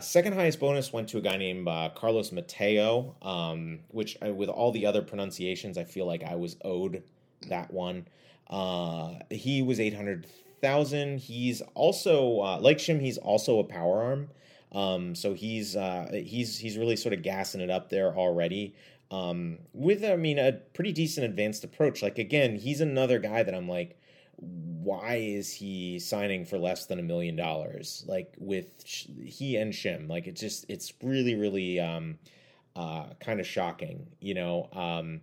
second 0.00 0.34
highest 0.34 0.60
bonus 0.60 0.92
went 0.92 1.08
to 1.08 1.18
a 1.18 1.20
guy 1.20 1.36
named 1.36 1.66
uh, 1.66 1.90
Carlos 1.94 2.30
Mateo, 2.32 3.16
um, 3.22 3.80
which 3.88 4.16
I, 4.22 4.30
with 4.30 4.48
all 4.48 4.70
the 4.70 4.86
other 4.86 5.02
pronunciations, 5.02 5.76
I 5.76 5.84
feel 5.84 6.06
like 6.06 6.22
I 6.22 6.36
was 6.36 6.56
owed 6.64 7.02
that 7.48 7.72
one. 7.72 8.06
Uh, 8.48 9.14
he 9.30 9.62
was 9.62 9.80
eight 9.80 9.94
hundred 9.94 10.26
thousand. 10.60 11.18
He's 11.18 11.62
also 11.74 12.40
uh, 12.40 12.58
like 12.60 12.78
Shim. 12.78 13.00
He's 13.00 13.18
also 13.18 13.58
a 13.58 13.64
power 13.64 14.02
arm. 14.02 14.28
Um, 14.72 15.14
so 15.14 15.34
he's 15.34 15.76
uh, 15.76 16.10
he's 16.12 16.58
he's 16.58 16.78
really 16.78 16.96
sort 16.96 17.12
of 17.12 17.22
gassing 17.22 17.60
it 17.60 17.70
up 17.70 17.90
there 17.90 18.16
already. 18.16 18.74
Um, 19.10 19.58
with 19.72 20.04
I 20.04 20.16
mean 20.16 20.38
a 20.38 20.52
pretty 20.52 20.92
decent 20.92 21.26
advanced 21.26 21.64
approach. 21.64 22.02
Like 22.02 22.18
again, 22.18 22.56
he's 22.56 22.80
another 22.80 23.18
guy 23.18 23.42
that 23.42 23.54
I'm 23.54 23.68
like, 23.68 23.98
why 24.36 25.16
is 25.16 25.52
he 25.52 25.98
signing 25.98 26.44
for 26.44 26.58
less 26.58 26.86
than 26.86 26.98
a 26.98 27.02
million 27.02 27.36
dollars? 27.36 28.04
Like 28.06 28.34
with 28.38 28.82
he 28.84 29.56
and 29.56 29.72
Shim, 29.72 30.08
like 30.08 30.26
it's 30.26 30.40
just 30.40 30.66
it's 30.68 30.92
really 31.02 31.34
really 31.34 31.80
um, 31.80 32.18
uh, 32.76 33.06
kind 33.20 33.40
of 33.40 33.46
shocking, 33.46 34.06
you 34.20 34.34
know. 34.34 34.68
Um, 34.72 35.22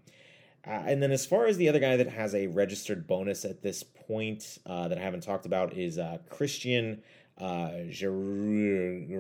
uh, 0.66 0.84
and 0.86 1.02
then 1.02 1.12
as 1.14 1.26
far 1.26 1.46
as 1.46 1.56
the 1.56 1.70
other 1.70 1.80
guy 1.80 1.96
that 1.96 2.10
has 2.10 2.36
a 2.36 2.48
registered 2.48 3.08
bonus 3.08 3.46
at 3.46 3.62
this 3.62 3.84
point 4.08 4.60
uh, 4.66 4.88
that 4.88 4.98
I 4.98 5.02
haven't 5.02 5.22
talked 5.22 5.46
about 5.46 5.74
is 5.74 5.98
uh, 5.98 6.18
Christian 6.30 7.02
uh, 7.40 7.70
Jauregui 7.90 9.12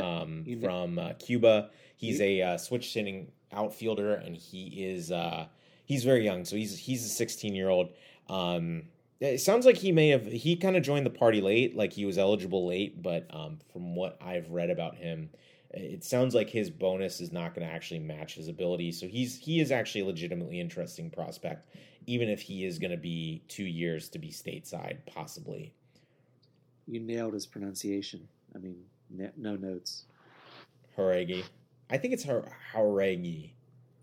um, 0.00 0.44
from 0.60 0.98
uh, 0.98 1.12
Cuba. 1.14 1.70
He's 1.96 2.20
a 2.20 2.42
uh, 2.42 2.58
switch 2.58 2.92
hitting 2.92 3.30
outfielder, 3.52 4.14
and 4.14 4.36
he 4.36 4.84
is 4.84 5.10
uh, 5.10 5.46
he's 5.84 6.04
very 6.04 6.24
young, 6.24 6.44
so 6.44 6.56
he's 6.56 6.78
he's 6.78 7.04
a 7.04 7.08
16 7.08 7.54
year 7.54 7.68
old. 7.68 7.90
Um, 8.28 8.84
it 9.20 9.40
sounds 9.40 9.64
like 9.64 9.76
he 9.76 9.92
may 9.92 10.08
have 10.08 10.26
he 10.26 10.56
kind 10.56 10.76
of 10.76 10.82
joined 10.82 11.06
the 11.06 11.10
party 11.10 11.40
late, 11.40 11.76
like 11.76 11.92
he 11.92 12.04
was 12.04 12.18
eligible 12.18 12.66
late, 12.66 13.00
but 13.02 13.26
um, 13.30 13.58
from 13.72 13.94
what 13.94 14.18
I've 14.20 14.50
read 14.50 14.70
about 14.70 14.96
him, 14.96 15.30
it 15.76 16.04
sounds 16.04 16.34
like 16.34 16.50
his 16.50 16.70
bonus 16.70 17.20
is 17.20 17.32
not 17.32 17.54
going 17.54 17.66
to 17.66 17.72
actually 17.72 18.00
match 18.00 18.34
his 18.34 18.48
ability. 18.48 18.92
So 18.92 19.06
he's 19.06 19.38
he 19.38 19.60
is 19.60 19.72
actually 19.72 20.02
a 20.02 20.06
legitimately 20.06 20.60
interesting 20.60 21.10
prospect, 21.10 21.66
even 22.06 22.28
if 22.28 22.40
he 22.40 22.64
is 22.64 22.78
going 22.78 22.90
to 22.90 22.96
be 22.96 23.42
two 23.48 23.64
years 23.64 24.08
to 24.10 24.18
be 24.18 24.28
stateside, 24.28 24.98
possibly. 25.06 25.74
You 26.86 27.00
nailed 27.00 27.34
his 27.34 27.46
pronunciation. 27.46 28.28
I 28.54 28.58
mean, 28.58 28.76
no 29.36 29.56
notes. 29.56 30.04
Horegi. 30.96 31.44
I 31.90 31.98
think 31.98 32.14
it's 32.14 32.24
Horegi. 32.24 33.50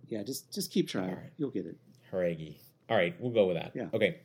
Yeah, 0.07 0.23
just 0.23 0.53
just 0.53 0.71
keep 0.71 0.89
trying. 0.89 1.15
Right. 1.15 1.31
You'll 1.37 1.51
get 1.51 1.65
it. 1.65 1.77
Horegi. 2.11 2.55
All 2.89 2.97
right, 2.97 3.15
we'll 3.19 3.31
go 3.31 3.47
with 3.47 3.57
that. 3.57 3.71
Yeah. 3.73 3.87
Okay. 3.93 4.19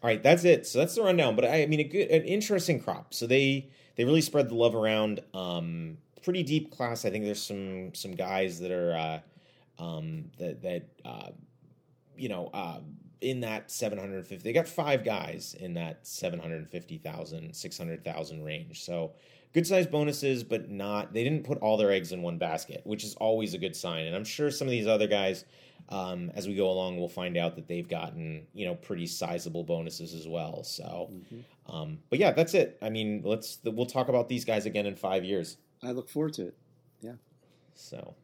All 0.00 0.08
right, 0.08 0.22
that's 0.22 0.44
it. 0.44 0.66
So 0.66 0.78
that's 0.78 0.94
the 0.94 1.02
rundown. 1.02 1.34
But 1.34 1.46
I, 1.46 1.62
I 1.62 1.66
mean, 1.66 1.80
a 1.80 1.84
good, 1.84 2.08
an 2.08 2.22
interesting 2.22 2.80
crop. 2.80 3.12
So 3.12 3.26
they 3.26 3.70
they 3.96 4.04
really 4.04 4.20
spread 4.20 4.48
the 4.48 4.54
love 4.54 4.76
around. 4.76 5.20
Um, 5.34 5.98
pretty 6.22 6.42
deep 6.42 6.70
class. 6.70 7.04
I 7.04 7.10
think 7.10 7.24
there's 7.24 7.42
some 7.42 7.94
some 7.94 8.12
guys 8.12 8.58
that 8.60 8.70
are 8.70 8.94
uh, 8.94 9.82
um, 9.82 10.30
that 10.38 10.62
that 10.62 10.88
uh, 11.04 11.30
you 12.16 12.28
know 12.28 12.50
uh, 12.52 12.80
in 13.20 13.40
that 13.40 13.70
750. 13.70 14.42
They 14.42 14.52
got 14.52 14.68
five 14.68 15.04
guys 15.04 15.56
in 15.58 15.74
that 15.74 16.06
750,000, 16.06 17.54
600,000 17.54 18.44
range. 18.44 18.84
So 18.84 19.12
good 19.52 19.66
sized 19.66 19.90
bonuses, 19.90 20.44
but 20.44 20.70
not 20.70 21.12
they 21.12 21.24
didn't 21.24 21.44
put 21.44 21.58
all 21.58 21.76
their 21.76 21.90
eggs 21.90 22.12
in 22.12 22.22
one 22.22 22.38
basket, 22.38 22.82
which 22.84 23.04
is 23.04 23.14
always 23.16 23.54
a 23.54 23.58
good 23.58 23.74
sign. 23.74 24.06
And 24.06 24.14
I'm 24.14 24.24
sure 24.24 24.50
some 24.50 24.68
of 24.68 24.72
these 24.72 24.86
other 24.86 25.06
guys. 25.06 25.44
Um, 25.90 26.30
as 26.34 26.46
we 26.46 26.54
go 26.54 26.68
along, 26.68 26.98
we'll 26.98 27.08
find 27.08 27.38
out 27.38 27.56
that 27.56 27.66
they've 27.66 27.88
gotten 27.88 28.46
you 28.52 28.66
know 28.66 28.74
pretty 28.74 29.06
sizable 29.06 29.64
bonuses 29.64 30.12
as 30.12 30.28
well. 30.28 30.62
So, 30.62 31.08
mm-hmm. 31.10 31.74
um, 31.74 31.98
but 32.10 32.18
yeah, 32.18 32.32
that's 32.32 32.52
it. 32.52 32.76
I 32.82 32.90
mean, 32.90 33.22
let's 33.24 33.58
we'll 33.64 33.86
talk 33.86 34.08
about 34.10 34.28
these 34.28 34.44
guys 34.44 34.66
again 34.66 34.84
in 34.84 34.96
five 34.96 35.24
years. 35.24 35.56
I 35.82 35.92
look 35.92 36.08
forward 36.08 36.34
to 36.34 36.48
it. 36.48 36.56
Yeah. 37.00 37.14
So. 37.74 38.14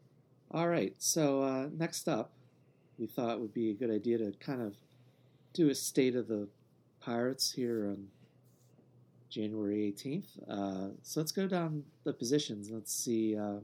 All 0.51 0.67
right. 0.67 0.93
So 0.97 1.41
uh, 1.41 1.67
next 1.71 2.07
up, 2.07 2.31
we 2.97 3.07
thought 3.07 3.31
it 3.31 3.39
would 3.39 3.53
be 3.53 3.71
a 3.71 3.73
good 3.73 3.91
idea 3.91 4.17
to 4.17 4.31
kind 4.39 4.61
of 4.61 4.75
do 5.53 5.69
a 5.69 5.75
state 5.75 6.15
of 6.15 6.27
the 6.27 6.47
Pirates 7.01 7.51
here 7.51 7.87
on 7.87 8.07
January 9.29 9.93
18th. 9.95 10.25
Uh, 10.49 10.93
so 11.01 11.19
let's 11.19 11.31
go 11.31 11.47
down 11.47 11.83
the 12.03 12.13
positions. 12.13 12.69
Let's 12.71 12.93
see 12.93 13.37
uh, 13.37 13.59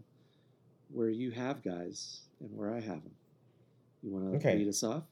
where 0.92 1.10
you 1.10 1.32
have 1.32 1.64
guys 1.64 2.22
and 2.40 2.56
where 2.56 2.74
I 2.74 2.80
have 2.80 3.04
them. 3.04 3.16
You 4.04 4.12
want 4.12 4.32
to 4.32 4.38
okay. 4.38 4.58
lead 4.58 4.68
us 4.68 4.84
off? 4.84 5.04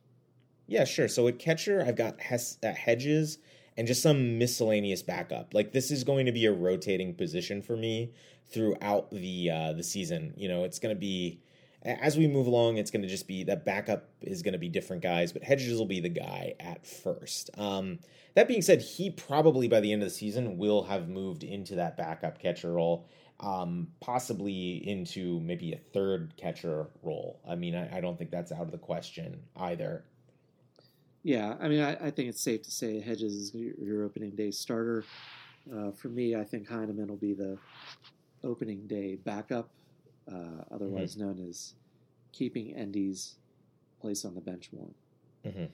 Yeah, 0.68 0.84
sure. 0.84 1.08
So 1.08 1.28
at 1.28 1.40
catcher, 1.40 1.84
I've 1.86 1.96
got 1.96 2.20
Hes- 2.20 2.58
uh, 2.64 2.74
Hedges 2.74 3.40
and 3.80 3.88
just 3.88 4.04
some 4.04 4.38
miscellaneous 4.38 5.02
backup. 5.02 5.54
Like 5.54 5.72
this 5.72 5.90
is 5.90 6.04
going 6.04 6.26
to 6.26 6.34
be 6.34 6.46
a 6.46 6.52
rotating 6.52 7.16
position 7.16 7.62
for 7.62 7.78
me 7.78 8.12
throughout 8.52 9.10
the 9.10 9.50
uh, 9.50 9.72
the 9.72 9.84
season. 9.84 10.34
You 10.36 10.50
know, 10.50 10.66
it's 10.66 10.80
going 10.80 10.94
to 10.94 11.00
be 11.00 11.40
as 11.82 12.18
we 12.18 12.28
move 12.28 12.46
along. 12.46 12.76
It's 12.76 12.92
going 12.92 13.04
to 13.04 13.08
just 13.08 13.26
be 13.26 13.46
that 13.46 13.64
backup 13.64 14.10
is 14.20 14.42
going 14.42 14.52
to 14.52 14.60
be 14.60 14.68
different 14.68 15.02
guys, 15.02 15.32
but 15.32 15.44
Hedges 15.44 15.80
will 15.80 15.86
be 15.86 16.02
the 16.02 16.10
guy 16.10 16.56
at 16.60 16.86
first. 16.86 17.52
Um, 17.58 18.00
that 18.36 18.50
being 18.50 18.62
said, 18.62 18.82
he 18.82 19.12
probably 19.12 19.70
by 19.70 19.80
the 19.80 19.94
end 19.94 20.04
of 20.04 20.10
the 20.10 20.14
season 20.14 20.58
will 20.58 20.84
have 20.84 21.08
moved 21.08 21.46
into 21.46 21.76
that 21.76 21.96
backup 21.96 22.38
catcher 22.38 22.74
role. 22.74 23.08
Um, 23.40 23.88
possibly 24.02 24.86
into 24.86 25.40
maybe 25.40 25.72
a 25.72 25.78
third 25.78 26.34
catcher 26.36 26.88
role. 27.02 27.40
I 27.48 27.56
mean, 27.56 27.74
I, 27.74 28.00
I 28.00 28.02
don't 28.02 28.18
think 28.18 28.30
that's 28.32 28.52
out 28.52 28.64
of 28.64 28.72
the 28.72 28.78
question 28.78 29.40
either. 29.56 30.04
Yeah, 31.30 31.54
I 31.62 31.68
mean, 31.68 31.82
I, 31.82 31.92
I, 32.08 32.10
think 32.10 32.28
it's 32.28 32.42
safe 32.42 32.64
to 32.64 32.72
say 32.72 33.00
Hedges 33.00 33.36
is 33.36 33.54
your, 33.54 34.04
opening 34.04 34.32
day 34.32 34.50
starter. 34.50 35.04
Uh, 35.72 35.92
for 35.92 36.08
me, 36.08 36.36
I 36.36 36.44
think 36.44 36.68
Heineman 36.68 37.08
will 37.08 37.18
be 37.18 37.36
the 37.36 37.56
opening 38.44 38.88
day 38.88 39.16
backup, 39.16 39.70
uh, 40.28 40.64
otherwise 40.72 41.16
mm-hmm. 41.16 41.28
known 41.28 41.48
as 41.48 41.76
keeping 42.32 42.74
Endy's 42.74 43.36
place 44.02 44.26
on 44.26 44.34
the 44.34 44.42
bench 44.42 44.70
warm. 44.72 44.96
Mm-hmm. 45.46 45.66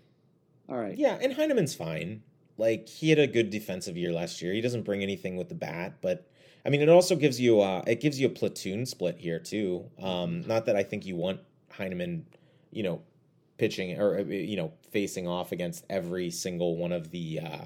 All 0.67 0.77
right. 0.77 0.97
Yeah, 0.97 1.17
and 1.21 1.31
Heineman's 1.31 1.73
fine. 1.73 2.21
Like 2.57 2.89
he 2.89 3.09
had 3.09 3.19
a 3.19 3.25
good 3.25 3.49
defensive 3.49 3.95
year 3.95 4.11
last 4.11 4.41
year. 4.41 4.51
He 4.51 4.59
doesn't 4.59 4.83
bring 4.83 5.03
anything 5.03 5.37
with 5.37 5.47
the 5.47 5.55
bat, 5.55 5.99
but 6.01 6.27
I 6.65 6.69
mean, 6.69 6.81
it 6.81 6.89
also 6.89 7.15
gives 7.15 7.39
you 7.39 7.61
uh, 7.61 7.81
it 7.87 8.01
gives 8.01 8.19
you 8.19 8.27
a 8.27 8.31
platoon 8.31 8.85
split 8.85 9.19
here 9.19 9.39
too. 9.39 9.89
Um, 10.01 10.41
not 10.41 10.65
that 10.65 10.75
I 10.75 10.83
think 10.83 11.05
you 11.05 11.15
want 11.15 11.39
Heineman, 11.71 12.25
you 12.71 12.83
know, 12.83 13.01
pitching 13.57 13.99
or 13.99 14.19
uh, 14.19 14.23
you 14.23 14.57
know 14.57 14.73
facing 14.91 15.27
off 15.27 15.51
against 15.51 15.85
every 15.89 16.29
single 16.29 16.75
one 16.77 16.91
of 16.91 17.11
the 17.11 17.39
uh, 17.39 17.65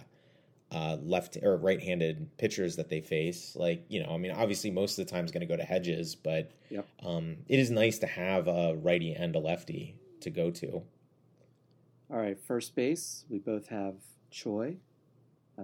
uh, 0.71 0.97
left 1.02 1.38
or 1.41 1.58
right-handed 1.58 2.30
pitchers 2.38 2.75
that 2.75 2.89
they 2.89 3.02
face. 3.02 3.56
Like 3.56 3.84
you 3.89 4.04
know, 4.04 4.12
I 4.12 4.17
mean, 4.17 4.32
obviously 4.32 4.71
most 4.71 4.99
of 4.99 5.06
the 5.06 5.12
time 5.12 5.25
is 5.25 5.32
going 5.32 5.41
to 5.41 5.47
go 5.47 5.58
to 5.58 5.63
Hedges, 5.63 6.15
but 6.15 6.52
yep. 6.69 6.88
um, 7.04 7.38
it 7.47 7.60
is 7.60 7.71
nice 7.71 7.99
to 7.99 8.08
have 8.08 8.47
a 8.47 8.75
righty 8.75 9.13
and 9.13 9.36
a 9.36 9.39
lefty 9.39 9.95
to 10.21 10.30
go 10.30 10.52
to. 10.52 10.84
All 12.12 12.17
right, 12.17 12.39
first 12.39 12.75
base, 12.75 13.25
we 13.30 13.39
both 13.39 13.67
have 13.67 13.95
Choi. 14.32 14.78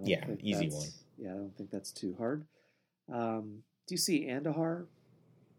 yeah, 0.04 0.26
easy 0.42 0.70
one. 0.70 0.88
Yeah, 1.18 1.32
I 1.32 1.38
don't 1.38 1.56
think 1.58 1.72
that's 1.72 1.92
too 1.92 2.16
hard. 2.18 2.46
Um, 3.12 3.64
do 3.88 3.94
you 3.94 3.98
see 3.98 4.26
Andujar 4.26 4.86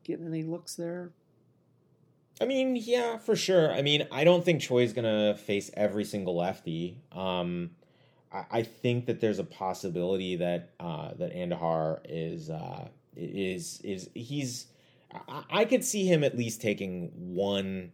getting 0.04 0.26
any 0.26 0.42
looks 0.42 0.74
there? 0.74 1.12
I 2.40 2.44
mean, 2.44 2.76
yeah, 2.76 3.16
for 3.16 3.34
sure. 3.34 3.72
I 3.72 3.82
mean, 3.82 4.06
I 4.12 4.24
don't 4.24 4.44
think 4.44 4.60
Choi's 4.60 4.92
gonna 4.92 5.34
face 5.34 5.70
every 5.74 6.04
single 6.04 6.36
lefty. 6.36 7.00
Um, 7.12 7.70
I, 8.32 8.44
I, 8.50 8.62
think 8.62 9.06
that 9.06 9.20
there's 9.20 9.38
a 9.38 9.44
possibility 9.44 10.36
that 10.36 10.70
uh, 10.78 11.14
that 11.14 11.34
Andujar 11.34 12.00
is 12.04 12.50
uh, 12.50 12.88
is 13.16 13.80
is 13.82 14.10
he's. 14.14 14.66
I, 15.28 15.44
I 15.50 15.64
could 15.64 15.84
see 15.84 16.04
him 16.04 16.22
at 16.24 16.36
least 16.36 16.60
taking 16.60 17.10
one 17.14 17.92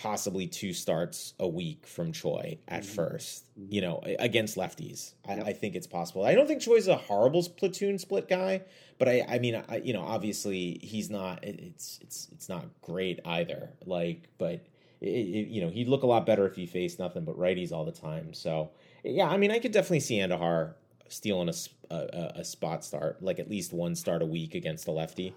possibly 0.00 0.46
two 0.46 0.72
starts 0.72 1.34
a 1.38 1.46
week 1.46 1.86
from 1.86 2.10
Choi 2.10 2.58
at 2.68 2.82
mm-hmm. 2.82 3.00
1st 3.00 3.42
mm-hmm. 3.42 3.66
you 3.68 3.80
know, 3.82 4.00
against 4.18 4.56
lefties. 4.56 5.12
I, 5.28 5.34
yep. 5.34 5.46
I, 5.46 5.52
think 5.52 5.74
it's 5.74 5.86
possible. 5.86 6.24
I 6.24 6.34
don't 6.34 6.46
think 6.46 6.62
Choi's 6.62 6.88
a 6.88 6.96
horrible 6.96 7.44
platoon 7.44 7.98
split 7.98 8.26
guy, 8.26 8.62
but 8.98 9.08
I, 9.08 9.26
I 9.28 9.38
mean, 9.38 9.62
I, 9.68 9.76
you 9.76 9.92
know, 9.92 10.02
obviously 10.02 10.78
he's 10.82 11.10
not. 11.10 11.44
It's 11.44 11.98
it's 12.02 12.28
it's 12.32 12.48
not 12.48 12.64
great 12.80 13.20
either. 13.26 13.70
Like, 13.84 14.28
but 14.38 14.66
it, 15.02 15.06
it, 15.06 15.48
you 15.48 15.60
know, 15.60 15.68
he'd 15.68 15.88
look 15.88 16.02
a 16.02 16.06
lot 16.06 16.24
better 16.24 16.46
if 16.46 16.56
he 16.56 16.64
faced 16.64 16.98
nothing 16.98 17.24
but 17.24 17.38
righties 17.38 17.70
all 17.70 17.84
the 17.84 17.92
time. 17.92 18.32
So 18.32 18.70
yeah, 19.04 19.28
I 19.28 19.36
mean, 19.36 19.50
I 19.50 19.58
could 19.58 19.72
definitely 19.72 20.00
see 20.00 20.18
Andujar 20.18 20.74
stealing 21.08 21.50
a, 21.50 21.94
a, 21.94 22.32
a 22.36 22.44
spot 22.44 22.84
start, 22.84 23.22
like 23.22 23.38
at 23.38 23.50
least 23.50 23.74
one 23.74 23.94
start 23.94 24.22
a 24.22 24.26
week 24.26 24.54
against 24.54 24.88
a 24.88 24.92
lefty. 24.92 25.34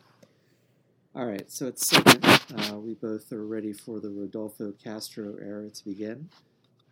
All 1.15 1.25
right, 1.25 1.51
so 1.51 1.67
it's 1.67 1.85
second. 1.85 2.22
Uh, 2.55 2.77
we 2.77 2.93
both 2.95 3.31
are 3.31 3.45
ready 3.45 3.73
for 3.73 3.99
the 3.99 4.09
Rodolfo 4.09 4.73
Castro 4.83 5.35
era 5.41 5.69
to 5.69 5.85
begin. 5.85 6.29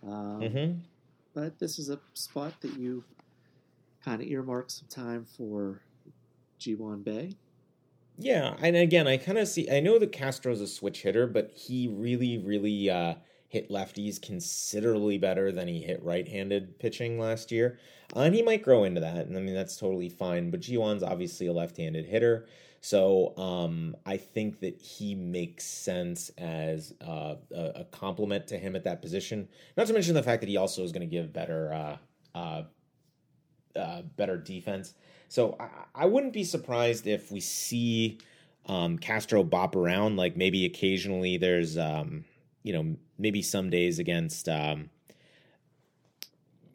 Um, 0.04 0.40
Mm-hmm. 0.42 0.80
But 1.34 1.60
this 1.60 1.80
is 1.80 1.90
a 1.90 1.98
spot 2.14 2.54
that 2.62 2.78
you 2.78 3.06
kind 4.04 4.22
of 4.22 4.28
earmark 4.28 4.70
some 4.70 4.88
time 4.90 5.26
for 5.38 5.82
Ji-hwan 6.60 7.04
Bae. 7.04 7.36
Yeah, 8.18 8.56
and 8.62 8.76
again, 8.76 9.08
I 9.08 9.16
kind 9.16 9.38
of 9.38 9.48
see. 9.48 9.70
I 9.72 9.80
know 9.80 9.98
that 9.98 10.12
Castro's 10.12 10.60
a 10.60 10.68
switch 10.68 11.02
hitter, 11.04 11.28
but 11.28 11.52
he 11.56 11.88
really, 11.88 12.38
really 12.38 12.90
uh, 12.90 13.16
hit 13.48 13.70
lefties 13.70 14.22
considerably 14.22 15.18
better 15.18 15.52
than 15.52 15.68
he 15.68 15.82
hit 15.82 16.04
right-handed 16.04 16.78
pitching 16.80 17.18
last 17.18 17.52
year, 17.52 17.80
uh, 18.14 18.20
and 18.20 18.36
he 18.36 18.42
might 18.42 18.62
grow 18.62 18.84
into 18.84 19.00
that. 19.00 19.28
And 19.28 19.38
I 19.38 19.40
mean, 19.40 19.56
that's 19.56 19.78
totally 19.78 20.10
fine. 20.10 20.52
But 20.52 20.60
Ji-hwan's 20.60 21.04
obviously 21.04 21.48
a 21.48 21.54
left-handed 21.54 22.06
hitter, 22.06 22.46
so 22.82 23.38
um, 23.38 23.96
I 24.08 24.18
think 24.18 24.60
that 24.62 24.82
he 24.82 25.14
makes 25.14 25.64
sense 25.66 26.30
as 26.38 26.96
uh, 27.00 27.36
a, 27.56 27.64
a 27.76 27.84
complement 27.86 28.48
to 28.48 28.58
him 28.58 28.76
at 28.76 28.84
that 28.86 29.04
position. 29.04 29.48
Not 29.78 29.86
to 29.88 29.94
mention 29.94 30.16
the 30.16 30.24
fact 30.24 30.42
that 30.42 30.50
he 30.50 30.58
also 30.58 30.84
is 30.84 30.92
going 30.92 31.08
to 31.08 31.16
give 31.16 31.32
better, 31.32 31.72
uh, 31.72 31.98
uh, 32.38 32.64
uh, 33.76 34.02
better 34.18 34.36
defense. 34.36 34.96
So 35.30 35.56
I, 35.60 35.68
I 35.94 36.06
wouldn't 36.08 36.34
be 36.34 36.44
surprised 36.44 37.06
if 37.06 37.32
we 37.32 37.40
see 37.40 38.18
um, 38.66 38.98
Castro 38.98 39.44
bop 39.44 39.76
around. 39.76 40.18
Like 40.18 40.36
maybe 40.36 40.66
occasionally 40.66 41.38
there's, 41.38 41.78
um, 41.78 42.26
you 42.64 42.74
know, 42.74 42.96
maybe 43.20 43.44
some 43.44 43.70
days 43.70 44.00
against, 44.00 44.50
um, 44.50 44.90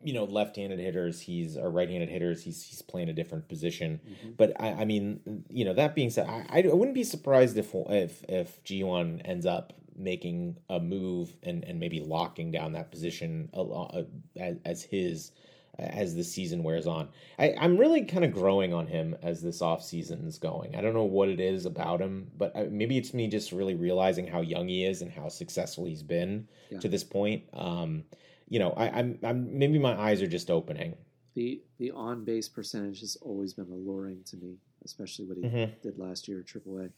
you 0.07 0.13
know, 0.13 0.25
left-handed 0.25 0.79
hitters, 0.79 1.21
he's 1.21 1.57
or 1.57 1.69
right-handed 1.69 2.09
hitters, 2.09 2.43
he's 2.45 2.63
he's 2.63 2.81
playing 2.81 3.09
a 3.09 3.13
different 3.13 3.49
position. 3.49 4.01
Mm-hmm. 4.09 4.31
But 4.37 4.53
I, 4.61 4.69
I 4.83 4.85
mean, 4.85 5.45
you 5.51 5.65
know, 5.65 5.75
that 5.75 5.95
being 5.95 6.11
said, 6.11 6.27
I, 6.29 6.63
I 6.63 6.75
wouldn't 6.75 6.95
be 6.95 7.05
surprised 7.05 7.59
if 7.59 7.75
if 7.75 8.25
if 8.29 8.63
Ji-hwan 8.63 9.21
ends 9.25 9.47
up 9.47 9.73
making 9.97 10.59
a 10.69 10.79
move 10.79 11.37
and 11.43 11.65
and 11.65 11.81
maybe 11.81 12.01
locking 12.01 12.53
down 12.53 12.73
that 12.73 12.91
position 12.91 13.49
a, 13.53 13.61
a, 13.61 14.07
as, 14.37 14.57
as 14.65 14.83
his 14.85 15.33
as 15.79 16.15
the 16.15 16.25
season 16.25 16.63
wears 16.63 16.87
on. 16.87 17.09
I, 17.39 17.55
I'm 17.61 17.77
really 17.77 18.05
kind 18.05 18.25
of 18.25 18.33
growing 18.33 18.73
on 18.73 18.87
him 18.87 19.15
as 19.23 19.43
this 19.43 19.61
off 19.61 19.83
season 19.83 20.27
is 20.27 20.39
going. 20.39 20.75
I 20.75 20.81
don't 20.81 20.95
know 20.95 21.05
what 21.05 21.29
it 21.29 21.41
is 21.41 21.67
about 21.67 22.01
him, 22.01 22.31
but 22.39 22.57
I, 22.57 22.65
maybe 22.65 22.97
it's 22.97 23.13
me 23.13 23.29
just 23.29 23.53
really 23.53 23.75
realizing 23.75 24.27
how 24.27 24.41
young 24.41 24.69
he 24.69 24.87
is 24.87 25.03
and 25.03 25.11
how 25.11 25.29
successful 25.29 25.85
he's 25.85 26.03
been 26.03 26.49
Yeah. 26.71 26.81
to 26.81 26.89
this 26.89 27.05
point. 27.05 27.43
Um, 27.53 28.05
you 28.49 28.59
know, 28.59 28.71
I, 28.73 28.89
I'm, 28.91 29.19
I'm 29.23 29.59
maybe 29.59 29.79
my 29.79 29.99
eyes 29.99 30.23
are 30.23 30.27
just 30.29 30.51
opening. 30.51 30.95
The 31.35 31.61
the 31.79 31.91
on 31.91 32.25
base 32.25 32.49
percentage 32.49 33.01
has 33.01 33.17
always 33.21 33.53
been 33.55 33.71
alluring 33.71 34.23
to 34.27 34.37
me, 34.37 34.57
especially 34.85 35.27
what 35.27 35.37
he 35.37 35.45
Mhm. 35.45 35.71
did 35.83 35.99
last 35.99 36.29
year 36.29 36.41
at 36.41 36.47
AAA. 36.47 36.91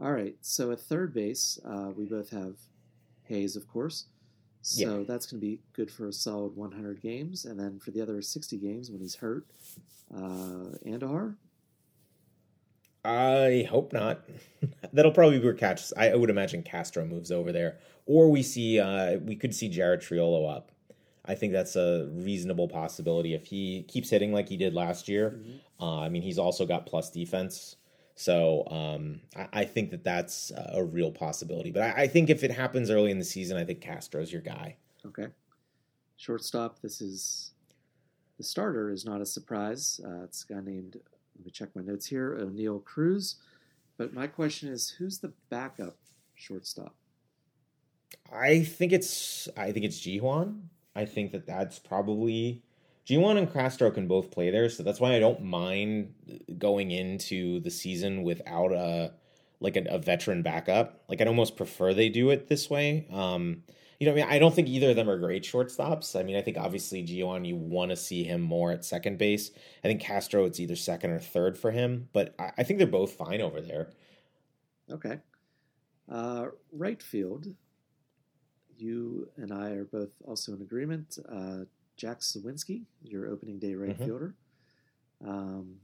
All 0.00 0.12
right, 0.12 0.36
so 0.42 0.72
at 0.72 0.80
third 0.80 1.14
base, 1.14 1.58
uh, 1.64 1.90
we 1.96 2.04
both 2.04 2.28
have 2.30 2.56
Hayes, 3.24 3.56
of 3.56 3.66
course. 3.66 4.06
So 4.62 4.98
Yeah. 4.98 5.04
that's 5.06 5.26
going 5.26 5.40
to 5.40 5.46
be 5.46 5.60
good 5.72 5.90
for 5.90 6.06
a 6.08 6.12
solid 6.12 6.54
100 6.54 7.00
games, 7.00 7.44
and 7.46 7.58
then 7.58 7.78
for 7.78 7.92
the 7.92 8.00
other 8.02 8.20
60 8.20 8.58
games 8.58 8.90
when 8.90 9.00
he's 9.00 9.14
hurt, 9.16 9.46
uh, 10.14 10.76
Andujar. 10.84 11.36
I 13.06 13.66
hope 13.70 13.92
not. 13.92 14.24
That'll 14.92 15.12
probably 15.12 15.38
be 15.38 15.44
where 15.44 15.54
catch. 15.54 15.92
I 15.96 16.14
would 16.14 16.30
imagine 16.30 16.62
Castro 16.62 17.04
moves 17.04 17.30
over 17.30 17.52
there, 17.52 17.78
or 18.04 18.30
we 18.30 18.42
see 18.42 18.80
uh, 18.80 19.18
we 19.18 19.36
could 19.36 19.54
see 19.54 19.68
Jared 19.68 20.00
Triolo 20.00 20.50
up. 20.54 20.72
I 21.24 21.34
think 21.34 21.52
that's 21.52 21.76
a 21.76 22.08
reasonable 22.12 22.68
possibility 22.68 23.34
if 23.34 23.46
he 23.46 23.84
keeps 23.88 24.10
hitting 24.10 24.32
like 24.32 24.48
he 24.48 24.56
did 24.56 24.74
last 24.74 25.08
year. 25.08 25.40
Uh, 25.80 26.00
I 26.00 26.08
mean, 26.08 26.22
he's 26.22 26.38
also 26.38 26.66
got 26.66 26.86
plus 26.86 27.10
defense, 27.10 27.76
so 28.14 28.64
um, 28.68 29.20
I, 29.36 29.60
I 29.60 29.64
think 29.64 29.90
that 29.90 30.04
that's 30.04 30.52
a 30.56 30.82
real 30.82 31.10
possibility. 31.10 31.70
But 31.70 31.82
I, 31.82 32.02
I 32.02 32.06
think 32.06 32.30
if 32.30 32.42
it 32.44 32.50
happens 32.50 32.90
early 32.90 33.10
in 33.10 33.18
the 33.18 33.24
season, 33.24 33.56
I 33.56 33.64
think 33.64 33.80
Castro's 33.80 34.32
your 34.32 34.42
guy. 34.42 34.76
Okay. 35.04 35.26
Shortstop, 36.16 36.80
this 36.80 37.00
is 37.00 37.52
the 38.38 38.44
starter 38.44 38.90
is 38.90 39.04
not 39.04 39.20
a 39.20 39.26
surprise. 39.26 40.00
Uh, 40.04 40.24
it's 40.24 40.44
a 40.48 40.54
guy 40.54 40.60
named, 40.60 40.98
let 41.36 41.44
me 41.44 41.50
check 41.50 41.68
my 41.74 41.82
notes 41.82 42.06
here, 42.06 42.38
Oneil 42.40 42.82
Cruz. 42.84 43.36
But 43.96 44.14
my 44.14 44.26
question 44.26 44.68
is, 44.68 44.90
who's 44.90 45.18
the 45.18 45.32
backup 45.50 45.96
shortstop? 46.34 46.94
I 48.32 48.62
think 48.62 48.92
it's 48.92 49.48
I 49.56 49.72
think 49.72 49.84
it's 49.84 49.98
Ji-hwan. 49.98 50.70
I 50.94 51.04
think 51.04 51.32
that 51.32 51.46
that's 51.46 51.78
probably 51.78 52.62
Ji-hwan 53.04 53.36
and 53.36 53.52
Castro 53.52 53.90
can 53.90 54.08
both 54.08 54.30
play 54.30 54.50
there, 54.50 54.68
so 54.68 54.82
that's 54.82 55.00
why 55.00 55.14
I 55.14 55.18
don't 55.18 55.42
mind 55.42 56.14
going 56.58 56.90
into 56.90 57.60
the 57.60 57.70
season 57.70 58.22
without 58.22 58.72
a 58.72 59.12
like 59.60 59.76
a, 59.76 59.84
a 59.88 59.98
veteran 59.98 60.42
backup. 60.42 61.02
Like 61.08 61.20
I'd 61.20 61.28
almost 61.28 61.56
prefer 61.56 61.94
they 61.94 62.08
do 62.08 62.30
it 62.30 62.48
this 62.48 62.68
way. 62.68 63.06
Um, 63.10 63.62
you 63.98 64.06
know, 64.06 64.12
I 64.12 64.14
mean, 64.16 64.26
I 64.28 64.38
don't 64.38 64.54
think 64.54 64.68
either 64.68 64.90
of 64.90 64.96
them 64.96 65.08
are 65.08 65.18
great 65.18 65.42
shortstops. 65.44 66.18
I 66.18 66.22
mean, 66.22 66.36
I 66.36 66.42
think 66.42 66.56
obviously 66.58 67.02
Ji-hwan, 67.02 67.44
you 67.44 67.56
want 67.56 67.90
to 67.90 67.96
see 67.96 68.24
him 68.24 68.40
more 68.42 68.70
at 68.72 68.84
second 68.84 69.18
base. 69.18 69.50
I 69.82 69.88
think 69.88 70.00
Castro, 70.00 70.44
it's 70.44 70.60
either 70.60 70.76
second 70.76 71.10
or 71.10 71.18
third 71.20 71.56
for 71.58 71.70
him, 71.70 72.08
but 72.12 72.34
I, 72.38 72.52
I 72.58 72.62
think 72.62 72.78
they're 72.78 72.86
both 72.86 73.12
fine 73.12 73.40
over 73.40 73.60
there. 73.60 73.90
Okay. 74.90 75.18
Uh, 76.10 76.46
right 76.72 77.02
field, 77.02 77.46
you 78.78 79.28
and 79.36 79.52
I 79.52 79.70
are 79.70 79.84
both 79.84 80.10
also 80.24 80.52
in 80.54 80.60
agreement. 80.62 81.18
Uh, 81.28 81.60
Jack 81.96 82.20
Suwinski, 82.20 82.82
your 83.02 83.26
opening 83.28 83.58
day 83.58 83.74
right 83.74 83.98
Mhm. 83.98 84.04
fielder. 84.04 84.34
Um, 85.26 85.80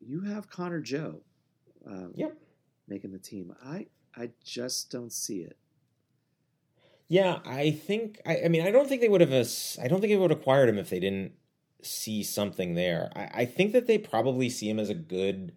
you 0.00 0.20
have 0.22 0.50
Connor 0.50 0.80
Joe 0.80 1.20
um, 1.86 2.12
Yep. 2.16 2.36
making 2.88 3.12
the 3.12 3.18
team. 3.18 3.54
I, 3.64 3.86
I 4.16 4.30
just 4.42 4.90
don't 4.90 5.12
see 5.12 5.42
it. 5.42 5.56
Yeah, 7.10 7.40
I 7.44 7.72
think. 7.72 8.20
I, 8.24 8.42
I 8.44 8.48
mean, 8.48 8.62
I 8.64 8.70
don't 8.70 8.88
think 8.88 9.00
they 9.00 9.08
would 9.08 9.20
have. 9.20 9.32
ass- 9.32 9.76
I 9.82 9.88
don't 9.88 10.00
think 10.00 10.12
they 10.12 10.16
would 10.16 10.30
have 10.30 10.38
acquired 10.38 10.68
him 10.68 10.78
if 10.78 10.90
they 10.90 11.00
didn't 11.00 11.32
see 11.82 12.22
something 12.22 12.74
there. 12.74 13.10
I, 13.16 13.30
I 13.42 13.44
think 13.46 13.72
that 13.72 13.88
they 13.88 13.98
probably 13.98 14.48
see 14.48 14.70
him 14.70 14.78
as 14.78 14.90
a 14.90 14.94
good 14.94 15.52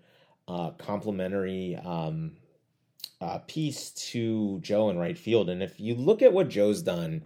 uh, 0.48 0.72
complementary 0.72 1.76
um, 1.76 2.38
uh, 3.22 3.38
piece 3.46 3.92
to 3.92 4.60
Joe 4.62 4.90
in 4.90 4.98
right 4.98 5.16
field. 5.16 5.48
And 5.48 5.62
if 5.62 5.80
you 5.80 5.94
look 5.94 6.24
at 6.24 6.34
what 6.34 6.50
Joe's 6.50 6.82
done, 6.82 7.22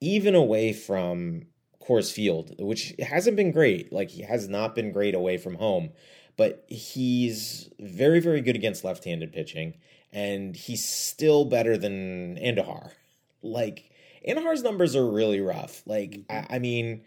even 0.00 0.34
away 0.34 0.72
from 0.72 1.42
Coors 1.86 2.10
Field, 2.10 2.54
which 2.58 2.94
hasn't 2.98 3.36
been 3.36 3.52
great, 3.52 3.92
like 3.92 4.08
he 4.08 4.22
has 4.22 4.48
not 4.48 4.74
been 4.74 4.90
great 4.90 5.14
away 5.14 5.36
from 5.36 5.56
home, 5.56 5.90
but 6.38 6.64
he's 6.68 7.68
very, 7.78 8.20
very 8.20 8.40
good 8.40 8.56
against 8.56 8.84
left-handed 8.84 9.34
pitching, 9.34 9.74
and 10.12 10.56
he's 10.56 10.82
still 10.82 11.44
better 11.44 11.76
than 11.76 12.36
Andujar. 12.38 12.92
Like 13.42 13.90
Andujar's 14.26 14.62
numbers 14.62 14.96
are 14.96 15.06
really 15.06 15.40
rough. 15.40 15.82
Like 15.86 16.22
I, 16.28 16.46
I 16.50 16.58
mean, 16.58 17.02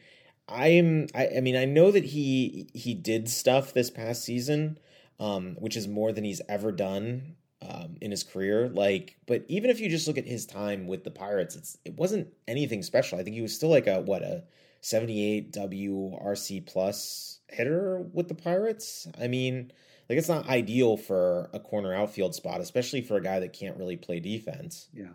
I'm 0.47 1.07
I, 1.13 1.29
I 1.37 1.41
mean 1.41 1.55
I 1.55 1.65
know 1.65 1.91
that 1.91 2.05
he 2.05 2.69
he 2.73 2.93
did 2.93 3.29
stuff 3.29 3.73
this 3.73 3.89
past 3.89 4.23
season, 4.23 4.79
um, 5.19 5.55
which 5.59 5.75
is 5.75 5.87
more 5.87 6.11
than 6.11 6.23
he's 6.23 6.41
ever 6.47 6.71
done 6.71 7.35
um, 7.61 7.97
in 8.01 8.11
his 8.11 8.23
career. 8.23 8.69
Like, 8.69 9.17
but 9.27 9.43
even 9.47 9.69
if 9.69 9.79
you 9.79 9.89
just 9.89 10.07
look 10.07 10.17
at 10.17 10.25
his 10.25 10.45
time 10.45 10.87
with 10.87 11.03
the 11.03 11.11
Pirates, 11.11 11.55
it's 11.55 11.77
it 11.85 11.95
wasn't 11.95 12.29
anything 12.47 12.83
special. 12.83 13.19
I 13.19 13.23
think 13.23 13.35
he 13.35 13.41
was 13.41 13.55
still 13.55 13.69
like 13.69 13.87
a 13.87 14.01
what 14.01 14.23
a 14.23 14.43
seventy 14.81 15.23
eight 15.23 15.51
WRC 15.53 16.65
plus 16.65 17.39
hitter 17.49 17.99
with 18.13 18.27
the 18.27 18.35
Pirates. 18.35 19.07
I 19.19 19.27
mean. 19.27 19.71
Like 20.09 20.17
it's 20.17 20.27
not 20.27 20.49
ideal 20.49 20.97
for 20.97 21.51
a 21.53 21.59
corner 21.59 21.93
outfield 21.93 22.33
spot, 22.33 22.61
especially 22.61 23.01
for 23.03 23.17
a 23.17 23.21
guy 23.21 23.41
that 23.41 23.53
can't 23.53 23.77
really 23.77 23.95
play 23.95 24.19
defense. 24.19 24.87
Yeah. 24.91 25.09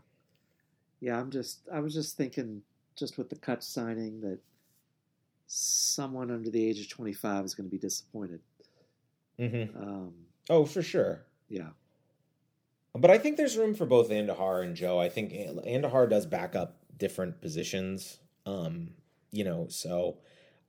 Yeah, 1.04 1.20
I'm 1.20 1.30
just 1.30 1.68
I 1.70 1.80
was 1.80 1.92
just 1.92 2.16
thinking 2.16 2.62
just 2.96 3.18
with 3.18 3.28
the 3.28 3.36
Kutch 3.36 3.62
signing 3.62 4.22
that 4.22 4.38
someone 5.46 6.30
under 6.30 6.48
the 6.48 6.66
age 6.66 6.80
of 6.80 6.88
25 6.88 7.44
is 7.44 7.54
going 7.54 7.66
to 7.66 7.70
be 7.70 7.76
disappointed. 7.76 8.40
Mm-hmm. 9.38 9.76
Um, 9.76 10.14
Oh, 10.48 10.64
for 10.64 10.80
sure. 10.80 11.26
yeah. 11.50 11.68
But 12.94 13.10
I 13.10 13.18
think 13.18 13.36
there's 13.36 13.58
room 13.58 13.74
for 13.74 13.84
both 13.84 14.08
Andujar 14.08 14.62
and 14.62 14.74
Joe. 14.74 14.98
I 14.98 15.10
think 15.10 15.32
Andujar 15.34 16.08
does 16.08 16.24
back 16.24 16.56
up 16.56 16.78
different 16.96 17.42
positions. 17.42 18.18
Um, 18.46 18.94
you 19.30 19.44
know, 19.44 19.66
so 19.68 20.16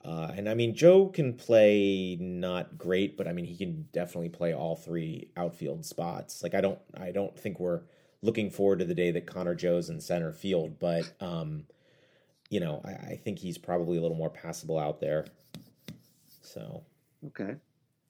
uh, 0.03 0.33
and 0.35 0.49
I 0.49 0.53
mean 0.53 0.75
Joe 0.75 1.07
can 1.07 1.35
play 1.35 2.17
not 2.19 2.77
great, 2.77 3.15
but 3.15 3.25
I 3.29 3.31
mean 3.31 3.45
he 3.45 3.55
can 3.55 3.87
definitely 3.93 4.29
play 4.29 4.53
all 4.53 4.75
three 4.75 5.29
outfield 5.37 5.85
spots. 5.85 6.43
Like 6.43 6.55
I 6.55 6.59
don't 6.59 6.79
I 6.99 7.11
don't 7.11 7.39
think 7.39 7.57
we're 7.57 7.83
looking 8.21 8.49
forward 8.49 8.79
to 8.79 8.85
the 8.85 8.95
day 8.95 9.11
that 9.11 9.25
Connor 9.27 9.55
Joe's 9.55 9.89
in 9.89 9.99
center 10.01 10.31
field, 10.33 10.79
but 10.79 11.11
um, 11.19 11.65
you 12.49 12.59
know, 12.59 12.81
I, 12.85 12.91
I 12.91 13.21
think 13.23 13.39
he's 13.39 13.57
probably 13.57 13.97
a 13.97 14.01
little 14.01 14.17
more 14.17 14.29
passable 14.29 14.77
out 14.79 14.99
there. 14.99 15.25
So 16.41 16.83
Okay. 17.27 17.55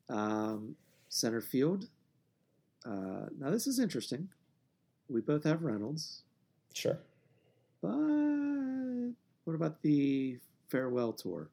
Um, 0.10 0.76
center 1.10 1.42
field. 1.42 1.88
Uh, 2.86 3.28
now 3.40 3.50
this 3.50 3.68
is 3.68 3.80
interesting. 3.80 4.30
We 5.10 5.22
both 5.22 5.44
have 5.44 5.64
Reynolds, 5.64 6.24
sure. 6.74 6.98
but 7.82 7.92
what 9.44 9.54
about 9.56 9.82
the 9.82 10.40
farewell 10.68 11.14
tour? 11.14 11.50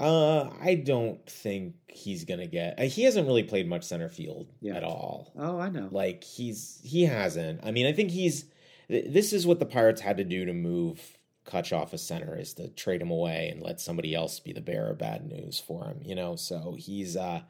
Uh, 0.00 0.48
I 0.60 0.74
don't 0.76 1.24
think 1.28 1.74
he's 1.88 2.24
gonna 2.24 2.46
get. 2.46 2.78
Uh, 2.80 2.84
he 2.84 3.02
hasn't 3.04 3.26
really 3.26 3.42
played 3.42 3.68
much 3.68 3.84
center 3.84 4.08
field 4.08 4.48
Yeah. 4.60 4.76
at 4.76 4.82
all. 4.84 5.32
Oh, 5.38 5.58
I 5.60 5.68
know. 5.68 5.88
Like 5.92 6.24
he's 6.24 6.80
he 6.82 7.04
hasn't. 7.04 7.60
I 7.62 7.70
mean, 7.70 7.86
I 7.86 7.92
think 7.92 8.10
he's 8.10 8.46
this 8.88 9.32
is 9.32 9.46
what 9.46 9.60
the 9.60 9.66
Pirates 9.66 10.00
had 10.00 10.16
to 10.16 10.24
do 10.24 10.44
to 10.46 10.52
move 10.52 11.00
Kutch 11.46 11.76
off 11.76 11.92
a 11.92 11.98
center 11.98 12.36
is 12.36 12.54
to 12.54 12.68
trade 12.68 13.00
him 13.02 13.10
away 13.10 13.48
and 13.50 13.62
let 13.62 13.80
somebody 13.80 14.14
else 14.14 14.40
be 14.40 14.52
the 14.52 14.60
bearer 14.60 14.90
of 14.90 14.98
bad 14.98 15.26
news 15.28 15.60
for 15.60 15.84
him. 15.84 16.00
You 16.04 16.14
know, 16.14 16.34
so 16.36 16.76
he's 16.78 17.16
uh, 17.16 17.42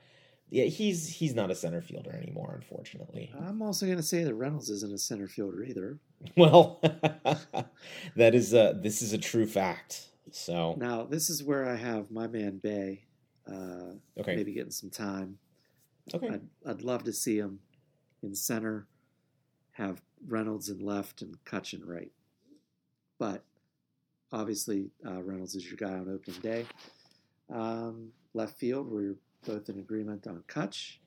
yeah, 0.48 0.64
he's 0.64 1.08
he's 1.08 1.34
not 1.34 1.50
a 1.50 1.54
center 1.54 1.80
fielder 1.80 2.10
anymore, 2.12 2.52
unfortunately. 2.56 3.32
I'm 3.38 3.62
also 3.62 3.86
going 3.86 3.98
to 3.98 4.02
say 4.02 4.24
that 4.24 4.34
Reynolds 4.34 4.68
isn't 4.70 4.92
a 4.92 4.98
center 4.98 5.28
fielder 5.28 5.62
either. 5.62 5.98
Well, 6.36 6.80
that 8.16 8.34
is 8.34 8.52
a 8.52 8.78
this 8.80 9.00
is 9.02 9.12
a 9.12 9.18
true 9.18 9.46
fact. 9.46 10.06
So 10.32 10.74
now 10.78 11.04
this 11.04 11.30
is 11.30 11.42
where 11.42 11.68
I 11.68 11.76
have 11.76 12.10
my 12.10 12.26
man 12.26 12.60
Bae. 12.62 13.00
Uh, 13.50 13.94
okay, 14.18 14.36
maybe 14.36 14.52
getting 14.52 14.70
some 14.70 14.90
time. 14.90 15.38
Okay, 16.14 16.28
I'd, 16.28 16.42
I'd 16.66 16.82
love 16.82 17.04
to 17.04 17.12
see 17.12 17.38
him 17.38 17.60
in 18.22 18.34
center, 18.34 18.86
have 19.72 20.02
Reynolds 20.26 20.68
in 20.68 20.78
left 20.78 21.22
and 21.22 21.42
Kutch 21.44 21.72
in 21.74 21.84
right. 21.84 22.10
But 23.18 23.44
obviously, 24.32 24.90
uh, 25.06 25.22
Reynolds 25.22 25.54
is 25.54 25.66
your 25.66 25.76
guy 25.76 25.94
on 25.94 26.08
opening 26.12 26.40
day. 26.40 26.66
Um, 27.52 28.12
left 28.34 28.58
field, 28.58 28.90
we're 28.90 29.16
both 29.46 29.68
in 29.68 29.78
agreement 29.78 30.26
on 30.26 30.42
Kutch. 30.48 30.98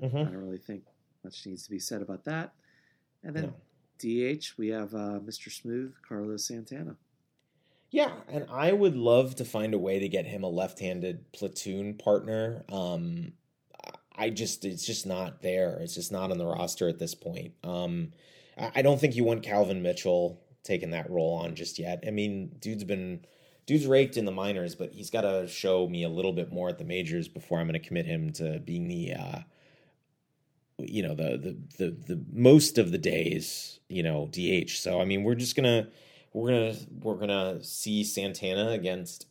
mm-hmm. 0.00 0.16
I 0.16 0.24
don't 0.24 0.36
really 0.36 0.58
think 0.58 0.84
much 1.24 1.46
needs 1.46 1.64
to 1.64 1.70
be 1.70 1.78
said 1.78 2.02
about 2.02 2.24
that. 2.24 2.52
And 3.22 3.34
then 3.34 3.52
no. 4.02 4.34
DH, 4.34 4.52
we 4.58 4.68
have 4.68 4.94
uh, 4.94 5.20
Mr. 5.24 5.50
Smooth, 5.50 5.94
Carlos 6.06 6.46
Santana. 6.46 6.96
Yeah, 7.96 8.12
and 8.28 8.44
I 8.52 8.74
would 8.74 8.94
love 8.94 9.36
to 9.36 9.44
find 9.46 9.72
a 9.72 9.78
way 9.78 10.00
to 10.00 10.06
get 10.06 10.26
him 10.26 10.42
a 10.42 10.50
left-handed 10.50 11.32
platoon 11.32 11.94
partner. 11.94 12.62
Um, 12.70 13.32
I 14.14 14.28
just 14.28 14.66
it's 14.66 14.84
just 14.84 15.06
not 15.06 15.40
there. 15.40 15.78
It's 15.80 15.94
just 15.94 16.12
not 16.12 16.30
on 16.30 16.36
the 16.36 16.44
roster 16.44 16.90
at 16.90 16.98
this 16.98 17.14
point. 17.14 17.54
Um, 17.64 18.12
I 18.58 18.82
don't 18.82 19.00
think 19.00 19.16
you 19.16 19.24
want 19.24 19.44
Calvin 19.44 19.80
Mitchell 19.80 20.42
taking 20.62 20.90
that 20.90 21.08
role 21.08 21.38
on 21.42 21.54
just 21.54 21.78
yet. 21.78 22.04
I 22.06 22.10
mean, 22.10 22.56
dude's 22.60 22.84
been 22.84 23.24
dude's 23.64 23.86
raked 23.86 24.18
in 24.18 24.26
the 24.26 24.30
minors, 24.30 24.74
but 24.74 24.92
he's 24.92 25.08
got 25.08 25.22
to 25.22 25.48
show 25.48 25.88
me 25.88 26.02
a 26.02 26.10
little 26.10 26.34
bit 26.34 26.52
more 26.52 26.68
at 26.68 26.76
the 26.76 26.84
majors 26.84 27.28
before 27.28 27.60
I'm 27.60 27.66
going 27.66 27.80
to 27.80 27.88
commit 27.88 28.04
him 28.04 28.30
to 28.34 28.58
being 28.58 28.88
the 28.88 29.14
uh, 29.14 29.38
you 30.80 31.02
know 31.02 31.14
the, 31.14 31.38
the 31.38 31.56
the 31.78 32.14
the 32.14 32.24
most 32.30 32.76
of 32.76 32.92
the 32.92 32.98
days 32.98 33.80
you 33.88 34.02
know 34.02 34.28
DH. 34.30 34.72
So 34.72 35.00
I 35.00 35.06
mean, 35.06 35.24
we're 35.24 35.34
just 35.34 35.56
gonna 35.56 35.88
we're 36.36 36.50
gonna 36.50 36.74
we're 37.00 37.14
gonna 37.14 37.64
see 37.64 38.04
Santana 38.04 38.68
against 38.72 39.26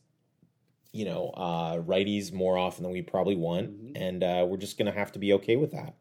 you 0.92 1.04
know 1.04 1.30
uh, 1.30 1.76
righties 1.76 2.32
more 2.32 2.58
often 2.58 2.82
than 2.82 2.92
we 2.92 3.00
probably 3.00 3.36
want, 3.36 3.70
mm-hmm. 3.70 4.02
and 4.02 4.24
uh, 4.24 4.44
we're 4.48 4.56
just 4.56 4.76
gonna 4.76 4.92
have 4.92 5.12
to 5.12 5.20
be 5.20 5.32
okay 5.34 5.54
with 5.54 5.70
that. 5.70 5.94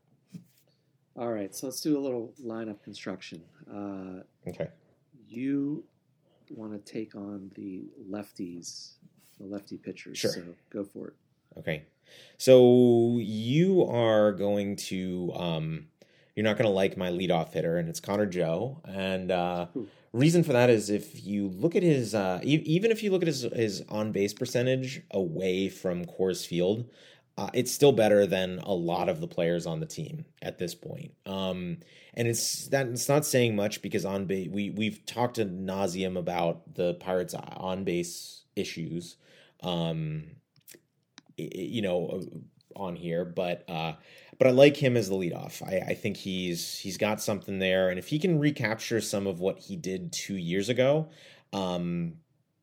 All 1.15 1.32
right, 1.32 1.54
so 1.54 1.68
let's 1.68 1.80
do 1.80 1.96
a 1.98 2.02
little 2.02 2.34
lineup 2.44 2.82
construction. 2.84 3.44
Uh, 3.72 4.50
okay. 4.50 4.70
You 5.28 5.84
want 6.50 6.74
to 6.74 6.91
take 6.91 7.15
on 7.15 7.52
the 7.56 7.86
lefties, 8.10 8.94
the 9.39 9.46
lefty 9.46 9.78
pitchers. 9.78 10.18
Sure. 10.18 10.32
So 10.32 10.44
go 10.72 10.84
for 10.84 11.10
it. 11.10 11.13
Okay. 11.58 11.84
So 12.38 13.20
you 13.20 13.86
are 13.86 14.32
going 14.32 14.76
to 14.76 15.32
um, 15.36 15.88
you're 16.36 16.43
not 16.43 16.58
going 16.58 16.67
to 16.67 16.74
like 16.74 16.98
my 16.98 17.10
leadoff 17.10 17.54
hitter, 17.54 17.78
and 17.78 17.88
it's 17.88 18.00
Connor 18.00 18.26
Joe. 18.26 18.82
And 18.84 19.32
uh, 19.32 19.67
reason 20.12 20.43
for 20.43 20.54
that 20.54 20.69
is 20.69 20.89
if 20.89 21.26
you 21.26 21.48
look 21.48 21.76
at 21.76 21.84
his 21.84 22.13
uh, 22.13 22.39
e- 22.43 22.63
even 22.65 22.91
if 22.91 23.02
you 23.04 23.12
look 23.12 23.21
at 23.21 23.28
his 23.28 23.41
his 23.41 23.84
on 23.89 24.12
base 24.12 24.34
percentage 24.34 25.02
away 25.12 25.69
from 25.69 26.06
Coors 26.06 26.45
Field, 26.45 26.89
uh, 27.38 27.50
it's 27.54 27.71
still 27.71 27.91
better 27.91 28.26
than 28.26 28.60
a 28.60 28.74
lot 28.74 29.08
of 29.08 29.21
the 29.21 29.28
players 29.28 29.65
on 29.65 29.80
the 29.80 29.86
team 29.86 30.26
at 30.41 30.58
this 30.58 30.76
point. 30.76 31.13
Um, 31.26 31.78
and 32.13 32.28
it's 32.28 32.67
that 32.67 32.88
it's 32.88 33.10
not 33.10 33.26
saying 33.26 33.56
much 33.56 33.82
because 33.82 34.06
on 34.06 34.26
base 34.26 34.50
we 34.50 34.71
we've 34.71 35.06
talked 35.06 35.36
to 35.36 35.45
nauseum 35.45 36.17
about 36.17 36.76
the 36.76 36.95
Pirates 36.95 37.34
on 37.34 37.86
base 37.86 38.43
issues, 38.58 39.15
um, 39.63 40.24
you 41.38 41.82
know, 41.82 42.24
on 42.76 42.96
here, 42.96 43.26
but 43.26 43.64
uh, 43.70 43.94
but 44.38 44.48
I 44.48 44.52
like 44.52 44.78
him 44.78 44.98
as 44.98 45.10
the 45.10 45.16
leadoff. 45.16 45.62
I, 45.62 45.92
I 45.92 45.94
think 45.94 46.18
he's 46.18 46.78
he's 46.78 46.98
got 46.98 47.22
something 47.22 47.60
there, 47.60 47.90
and 47.90 48.00
if 48.00 48.08
he 48.08 48.20
can 48.20 48.40
recapture 48.40 49.02
some 49.02 49.28
of 49.28 49.40
what 49.40 49.60
he 49.60 49.76
did 49.76 50.12
two 50.12 50.38
years 50.38 50.70
ago, 50.70 51.10
um, 51.54 52.16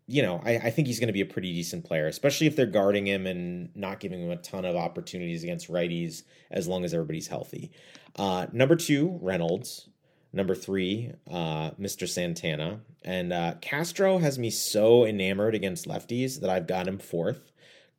you 0.06 0.22
know, 0.22 0.40
I, 0.44 0.56
I, 0.56 0.70
think 0.70 0.88
he's 0.88 0.98
going 0.98 1.08
to 1.08 1.12
be 1.12 1.20
a 1.20 1.26
pretty 1.26 1.52
decent 1.52 1.84
player, 1.84 2.06
especially 2.06 2.46
if 2.46 2.56
they're 2.56 2.66
guarding 2.66 3.06
him 3.06 3.26
and 3.26 3.74
not 3.74 4.00
giving 4.00 4.22
him 4.22 4.30
a 4.30 4.36
ton 4.36 4.64
of 4.64 4.76
opportunities 4.76 5.44
against 5.44 5.70
righties 5.70 6.24
as 6.50 6.66
long 6.66 6.84
as 6.84 6.92
everybody's 6.92 7.28
healthy. 7.28 7.70
Uh, 8.16 8.46
number 8.52 8.76
two, 8.76 9.18
Reynolds. 9.22 9.88
Number 10.34 10.54
three, 10.54 11.12
uh, 11.30 11.72
Mr. 11.72 12.08
Santana. 12.08 12.80
And 13.04 13.32
uh, 13.34 13.54
Castro 13.60 14.18
has 14.18 14.38
me 14.38 14.48
so 14.48 15.04
enamored 15.04 15.54
against 15.54 15.86
lefties 15.86 16.40
that 16.40 16.48
I've 16.48 16.66
got 16.66 16.88
him 16.88 16.98
fourth. 16.98 17.51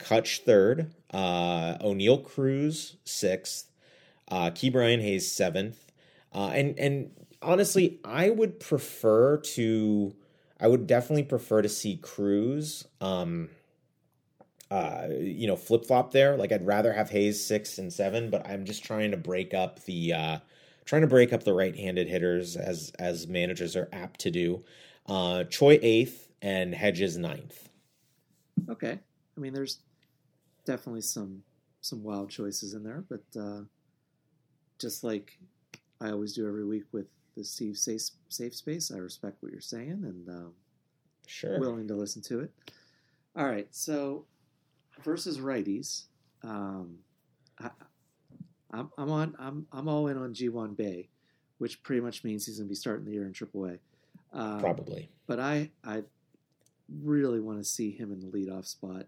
Kutch 0.03 0.43
third. 0.43 0.93
Uh, 1.11 1.77
Oneil 1.79 2.23
Cruz 2.23 2.97
sixth. 3.05 3.71
Uh, 4.27 4.51
Brian 4.71 4.99
Hayes 4.99 5.31
seventh. 5.31 5.91
Uh, 6.33 6.51
and 6.53 6.77
and 6.79 7.11
honestly, 7.41 7.99
I 8.03 8.29
would 8.29 8.59
prefer 8.59 9.37
to 9.37 10.15
I 10.59 10.67
would 10.67 10.87
definitely 10.87 11.23
prefer 11.23 11.61
to 11.61 11.69
see 11.69 11.97
Cruz, 11.97 12.87
um, 13.01 13.49
uh, 14.71 15.07
you 15.11 15.45
know, 15.45 15.57
flip 15.57 15.85
flop 15.85 16.11
there. 16.11 16.37
Like 16.37 16.51
I'd 16.51 16.65
rather 16.65 16.93
have 16.93 17.09
Hayes 17.09 17.45
six 17.45 17.77
and 17.77 17.91
seven, 17.91 18.29
but 18.29 18.47
I'm 18.47 18.65
just 18.65 18.83
trying 18.83 19.11
to 19.11 19.17
break 19.17 19.53
up 19.53 19.83
the 19.83 20.13
uh, 20.13 20.39
trying 20.85 21.01
to 21.01 21.07
break 21.07 21.33
up 21.33 21.43
the 21.43 21.53
right 21.53 21.75
handed 21.75 22.07
hitters 22.07 22.55
as 22.55 22.91
as 22.97 23.27
managers 23.27 23.75
are 23.75 23.89
apt 23.91 24.21
to 24.21 24.31
do. 24.31 24.63
Uh, 25.05 25.43
Choi 25.43 25.79
eighth 25.81 26.29
and 26.41 26.73
Hedges 26.73 27.17
ninth. 27.17 27.69
Okay, 28.69 28.97
I 29.37 29.39
mean, 29.39 29.53
there's 29.53 29.79
definitely 30.65 31.01
some 31.01 31.43
some 31.81 32.03
wild 32.03 32.29
choices 32.29 32.73
in 32.73 32.83
there, 32.83 33.03
but 33.09 33.23
uh, 33.39 33.61
just 34.79 35.03
like 35.03 35.37
I 35.99 36.11
always 36.11 36.33
do 36.33 36.47
every 36.47 36.65
week 36.65 36.83
with 36.91 37.07
the 37.35 37.43
Steve 37.43 37.77
safe, 37.77 38.01
safe 38.29 38.55
space. 38.55 38.91
I 38.91 38.97
respect 38.97 39.37
what 39.41 39.51
you're 39.51 39.61
saying 39.61 40.03
and 40.03 40.29
um, 40.29 40.53
sure 41.25 41.59
willing 41.59 41.87
to 41.87 41.95
listen 41.95 42.21
to 42.23 42.41
it. 42.41 42.51
All 43.35 43.45
right, 43.45 43.67
so 43.71 44.25
versus 45.03 45.39
righties, 45.39 46.03
um, 46.43 46.99
I, 47.59 47.69
I'm, 48.71 48.91
I'm 48.97 49.09
on 49.09 49.35
I'm 49.39 49.65
I'm 49.71 49.87
all 49.87 50.07
in 50.07 50.17
on 50.17 50.33
Ji-hwan 50.33 50.75
Bae, 50.75 51.07
which 51.57 51.81
pretty 51.83 52.01
much 52.01 52.23
means 52.23 52.45
he's 52.45 52.57
going 52.57 52.67
to 52.67 52.69
be 52.69 52.75
starting 52.75 53.05
the 53.05 53.11
year 53.11 53.25
in 53.25 53.33
AAA. 53.33 53.79
Um, 54.33 54.59
Probably, 54.59 55.09
but 55.27 55.39
I 55.39 55.71
I 55.83 56.03
really 57.01 57.39
want 57.39 57.59
to 57.59 57.63
see 57.63 57.91
him 57.91 58.11
in 58.11 58.19
the 58.19 58.27
leadoff 58.27 58.67
spot. 58.67 59.05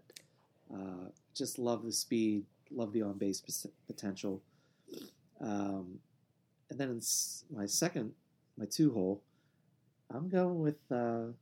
Uh, 0.76 1.08
just 1.34 1.58
love 1.58 1.84
the 1.84 1.92
speed, 1.92 2.44
love 2.70 2.92
the 2.92 3.02
on 3.02 3.18
base 3.18 3.68
potential. 3.86 4.42
Um, 5.40 5.98
and 6.70 6.78
then 6.78 6.90
in 6.90 7.00
my 7.54 7.66
second, 7.66 8.12
my 8.58 8.66
two 8.66 8.92
hole, 8.92 9.22
I'm 10.12 10.28
going 10.28 10.60
with 10.60 10.78
uh, 10.90 11.32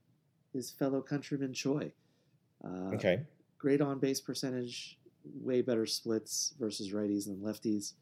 his 0.52 0.70
fellow 0.70 1.00
countryman 1.00 1.52
Choi. 1.52 1.92
Uh, 2.64 2.94
okay. 2.94 3.20
Great 3.58 3.80
on 3.80 3.98
base 3.98 4.20
percentage, 4.20 4.98
way 5.40 5.62
better 5.62 5.86
splits 5.86 6.54
versus 6.58 6.92
righties 6.92 7.26
than 7.26 7.36
lefties. 7.36 7.92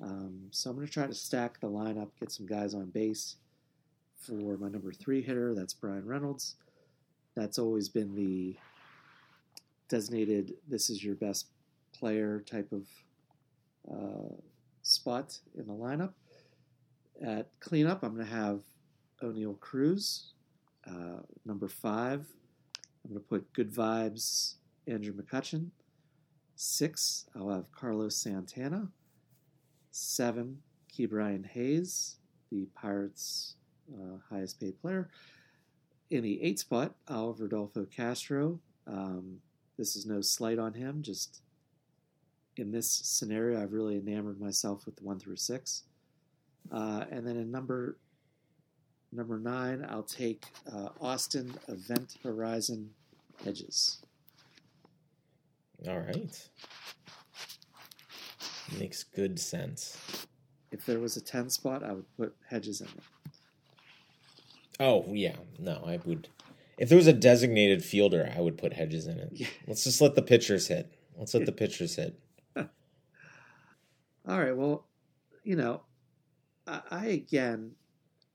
Um, 0.00 0.48
so 0.50 0.70
I'm 0.70 0.76
going 0.76 0.86
to 0.86 0.92
try 0.92 1.06
to 1.06 1.14
stack 1.14 1.60
the 1.60 1.68
lineup, 1.68 2.10
get 2.18 2.30
some 2.30 2.46
guys 2.46 2.74
on 2.74 2.86
base 2.86 3.36
for 4.20 4.56
my 4.56 4.68
number 4.68 4.92
three 4.92 5.22
hitter. 5.22 5.54
That's 5.54 5.74
Bryan 5.74 6.06
Reynolds. 6.06 6.54
That's 7.34 7.58
always 7.58 7.88
been 7.88 8.14
the 8.14 8.56
designated 9.88 10.54
this 10.66 10.90
is 10.90 11.02
your 11.02 11.14
best 11.14 11.46
player 11.92 12.42
type 12.46 12.72
of 12.72 12.86
uh, 13.90 14.34
spot 14.82 15.38
in 15.56 15.66
the 15.66 15.72
lineup. 15.72 16.12
At 17.22 17.48
cleanup, 17.60 18.02
I'm 18.02 18.14
going 18.14 18.26
to 18.26 18.32
have 18.32 18.60
Oneil 19.22 19.58
Cruz. 19.58 20.32
Uh, 20.86 21.20
number 21.44 21.68
five, 21.68 22.26
I'm 23.04 23.10
going 23.10 23.20
to 23.20 23.28
put 23.28 23.52
Good 23.52 23.72
Vibes 23.72 24.54
Andrew 24.86 25.12
McCutchen. 25.12 25.68
Six, 26.56 27.26
I'll 27.36 27.50
have 27.50 27.70
Carlos 27.72 28.16
Santana. 28.16 28.88
Seven, 29.90 30.58
Ke'Bryan 30.92 31.46
Hayes, 31.46 32.16
the 32.50 32.66
Pirates' 32.74 33.56
uh, 33.92 34.18
highest 34.30 34.60
paid 34.60 34.80
player. 34.80 35.10
In 36.10 36.22
the 36.22 36.42
eight 36.42 36.58
spot, 36.58 36.94
I'll 37.08 37.32
have 37.32 37.40
Rodolfo 37.40 37.84
Castro. 37.84 38.60
Um, 38.86 39.40
this 39.78 39.96
is 39.96 40.04
no 40.04 40.20
slight 40.20 40.58
on 40.58 40.74
him, 40.74 41.02
just 41.02 41.40
in 42.56 42.72
this 42.72 42.90
scenario, 42.90 43.62
I've 43.62 43.72
really 43.72 43.96
enamored 43.96 44.40
myself 44.40 44.84
with 44.84 44.96
the 44.96 45.04
one 45.04 45.18
through 45.18 45.36
six. 45.36 45.84
Uh, 46.70 47.04
and 47.10 47.26
then 47.26 47.36
in 47.36 47.50
number 47.50 47.96
number 49.12 49.38
nine, 49.38 49.86
I'll 49.88 50.02
take 50.02 50.44
uh, 50.70 50.88
Austin 51.00 51.54
Event 51.68 52.16
Horizon 52.22 52.90
Hedges. 53.42 53.98
All 55.86 56.00
right. 56.00 56.48
Makes 58.78 59.04
good 59.04 59.38
sense. 59.38 60.26
If 60.72 60.84
there 60.84 60.98
was 60.98 61.16
a 61.16 61.22
10 61.22 61.48
spot, 61.48 61.82
I 61.82 61.92
would 61.92 62.16
put 62.16 62.34
Hedges 62.50 62.82
in 62.82 62.88
it. 62.88 63.32
Oh 64.80 65.06
yeah, 65.12 65.36
no, 65.58 65.82
I 65.86 65.98
would. 66.04 66.28
If 66.78 66.88
there 66.88 66.96
was 66.96 67.06
a 67.06 67.12
designated 67.12 67.84
fielder, 67.84 68.32
I 68.36 68.40
would 68.40 68.56
put 68.56 68.72
Hedges 68.72 69.06
in 69.06 69.18
it. 69.18 69.30
Yeah. 69.32 69.46
Let's 69.66 69.84
just 69.84 70.00
let 70.00 70.14
the 70.14 70.22
pitchers 70.22 70.68
hit. 70.68 70.92
Let's 71.16 71.34
let 71.34 71.46
the 71.46 71.52
pitchers 71.64 71.96
hit. 71.96 72.18
All 72.56 74.38
right. 74.38 74.56
Well, 74.56 74.84
you 75.42 75.56
know, 75.56 75.82
I, 76.66 76.80
I 76.90 77.06
again 77.06 77.72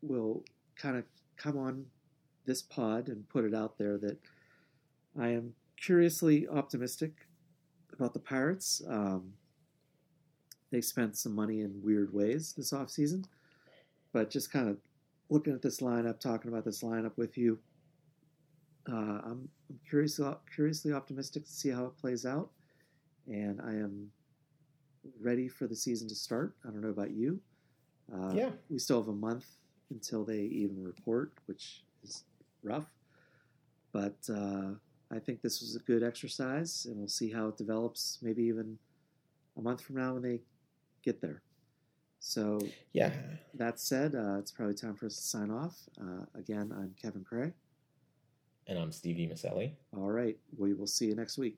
will 0.02 0.44
kind 0.76 0.98
of 0.98 1.04
come 1.38 1.58
on 1.58 1.86
this 2.46 2.62
pod 2.62 3.08
and 3.08 3.30
put 3.30 3.46
it 3.46 3.54
out 3.54 3.78
there 3.78 3.98
that 4.00 4.18
I 5.20 5.30
am 5.30 5.54
curiously 5.78 6.48
optimistic 6.48 7.28
about 7.94 8.14
the 8.14 8.20
Pirates. 8.20 8.82
Um, 8.88 9.34
they 10.72 10.82
spent 10.82 11.16
some 11.16 11.36
money 11.36 11.62
in 11.62 11.82
weird 11.84 12.12
ways 12.12 12.54
this 12.58 12.74
offseason, 12.74 13.26
but 14.12 14.32
just 14.32 14.52
kind 14.52 14.68
of 14.68 14.78
looking 15.30 15.54
at 15.54 15.62
this 15.62 15.80
lineup, 15.80 16.20
talking 16.20 16.52
about 16.52 16.66
this 16.66 16.82
lineup 16.82 17.16
with 17.18 17.38
you, 17.38 17.60
uh, 18.90 19.22
I'm, 19.24 19.50
I'm 19.70 19.80
curiously, 19.90 20.32
curiously 20.54 20.94
optimistic 20.94 21.46
to 21.46 21.52
see 21.52 21.70
how 21.70 21.86
it 21.86 21.98
plays 21.98 22.26
out. 22.26 22.50
And 23.28 23.62
I 23.62 23.72
am 23.72 24.12
ready 25.22 25.48
for 25.48 25.68
the 25.68 25.76
season 25.76 26.08
to 26.10 26.16
start. 26.16 26.56
I 26.66 26.70
don't 26.70 26.82
know 26.82 26.90
about 26.90 27.12
you. 27.12 27.40
Uh, 28.14 28.34
Yeah. 28.34 28.50
We 28.70 28.80
still 28.80 29.00
have 29.02 29.08
a 29.10 29.14
month 29.14 29.46
until 29.90 30.24
they 30.26 30.40
even 30.42 30.84
report, 30.84 31.32
which 31.46 31.84
is 32.04 32.24
rough. 32.64 32.88
But 33.92 34.18
uh, 34.30 34.72
I 35.12 35.20
think 35.20 35.42
this 35.42 35.62
was 35.62 35.76
a 35.76 35.80
good 35.80 36.04
exercise, 36.04 36.86
and 36.86 36.98
we'll 36.98 37.08
see 37.08 37.32
how 37.32 37.48
it 37.50 37.58
develops 37.58 38.18
maybe 38.22 38.44
even 38.44 38.78
a 39.58 39.62
month 39.62 39.82
from 39.82 39.98
now 39.98 40.14
when 40.14 40.24
they 40.24 40.42
get 41.04 41.22
there. 41.22 41.42
So, 42.20 42.60
Yeah. 42.94 43.14
that 43.54 43.80
said, 43.80 44.16
uh, 44.16 44.38
it's 44.40 44.52
probably 44.52 44.74
time 44.76 44.96
for 44.96 45.06
us 45.06 45.16
to 45.16 45.22
sign 45.22 45.52
off. 45.52 45.78
Uh, 46.02 46.26
again, 46.36 46.74
I'm 46.76 46.96
Kevin 47.02 47.24
Cray. 47.24 47.54
And 48.68 48.80
I'm 48.80 48.92
Stevie 48.92 49.28
Maselli. 49.28 49.74
All 49.96 50.10
right. 50.10 50.38
We 50.58 50.74
will 50.74 50.88
see 50.88 51.08
you 51.08 51.16
next 51.16 51.38
week. 51.38 51.58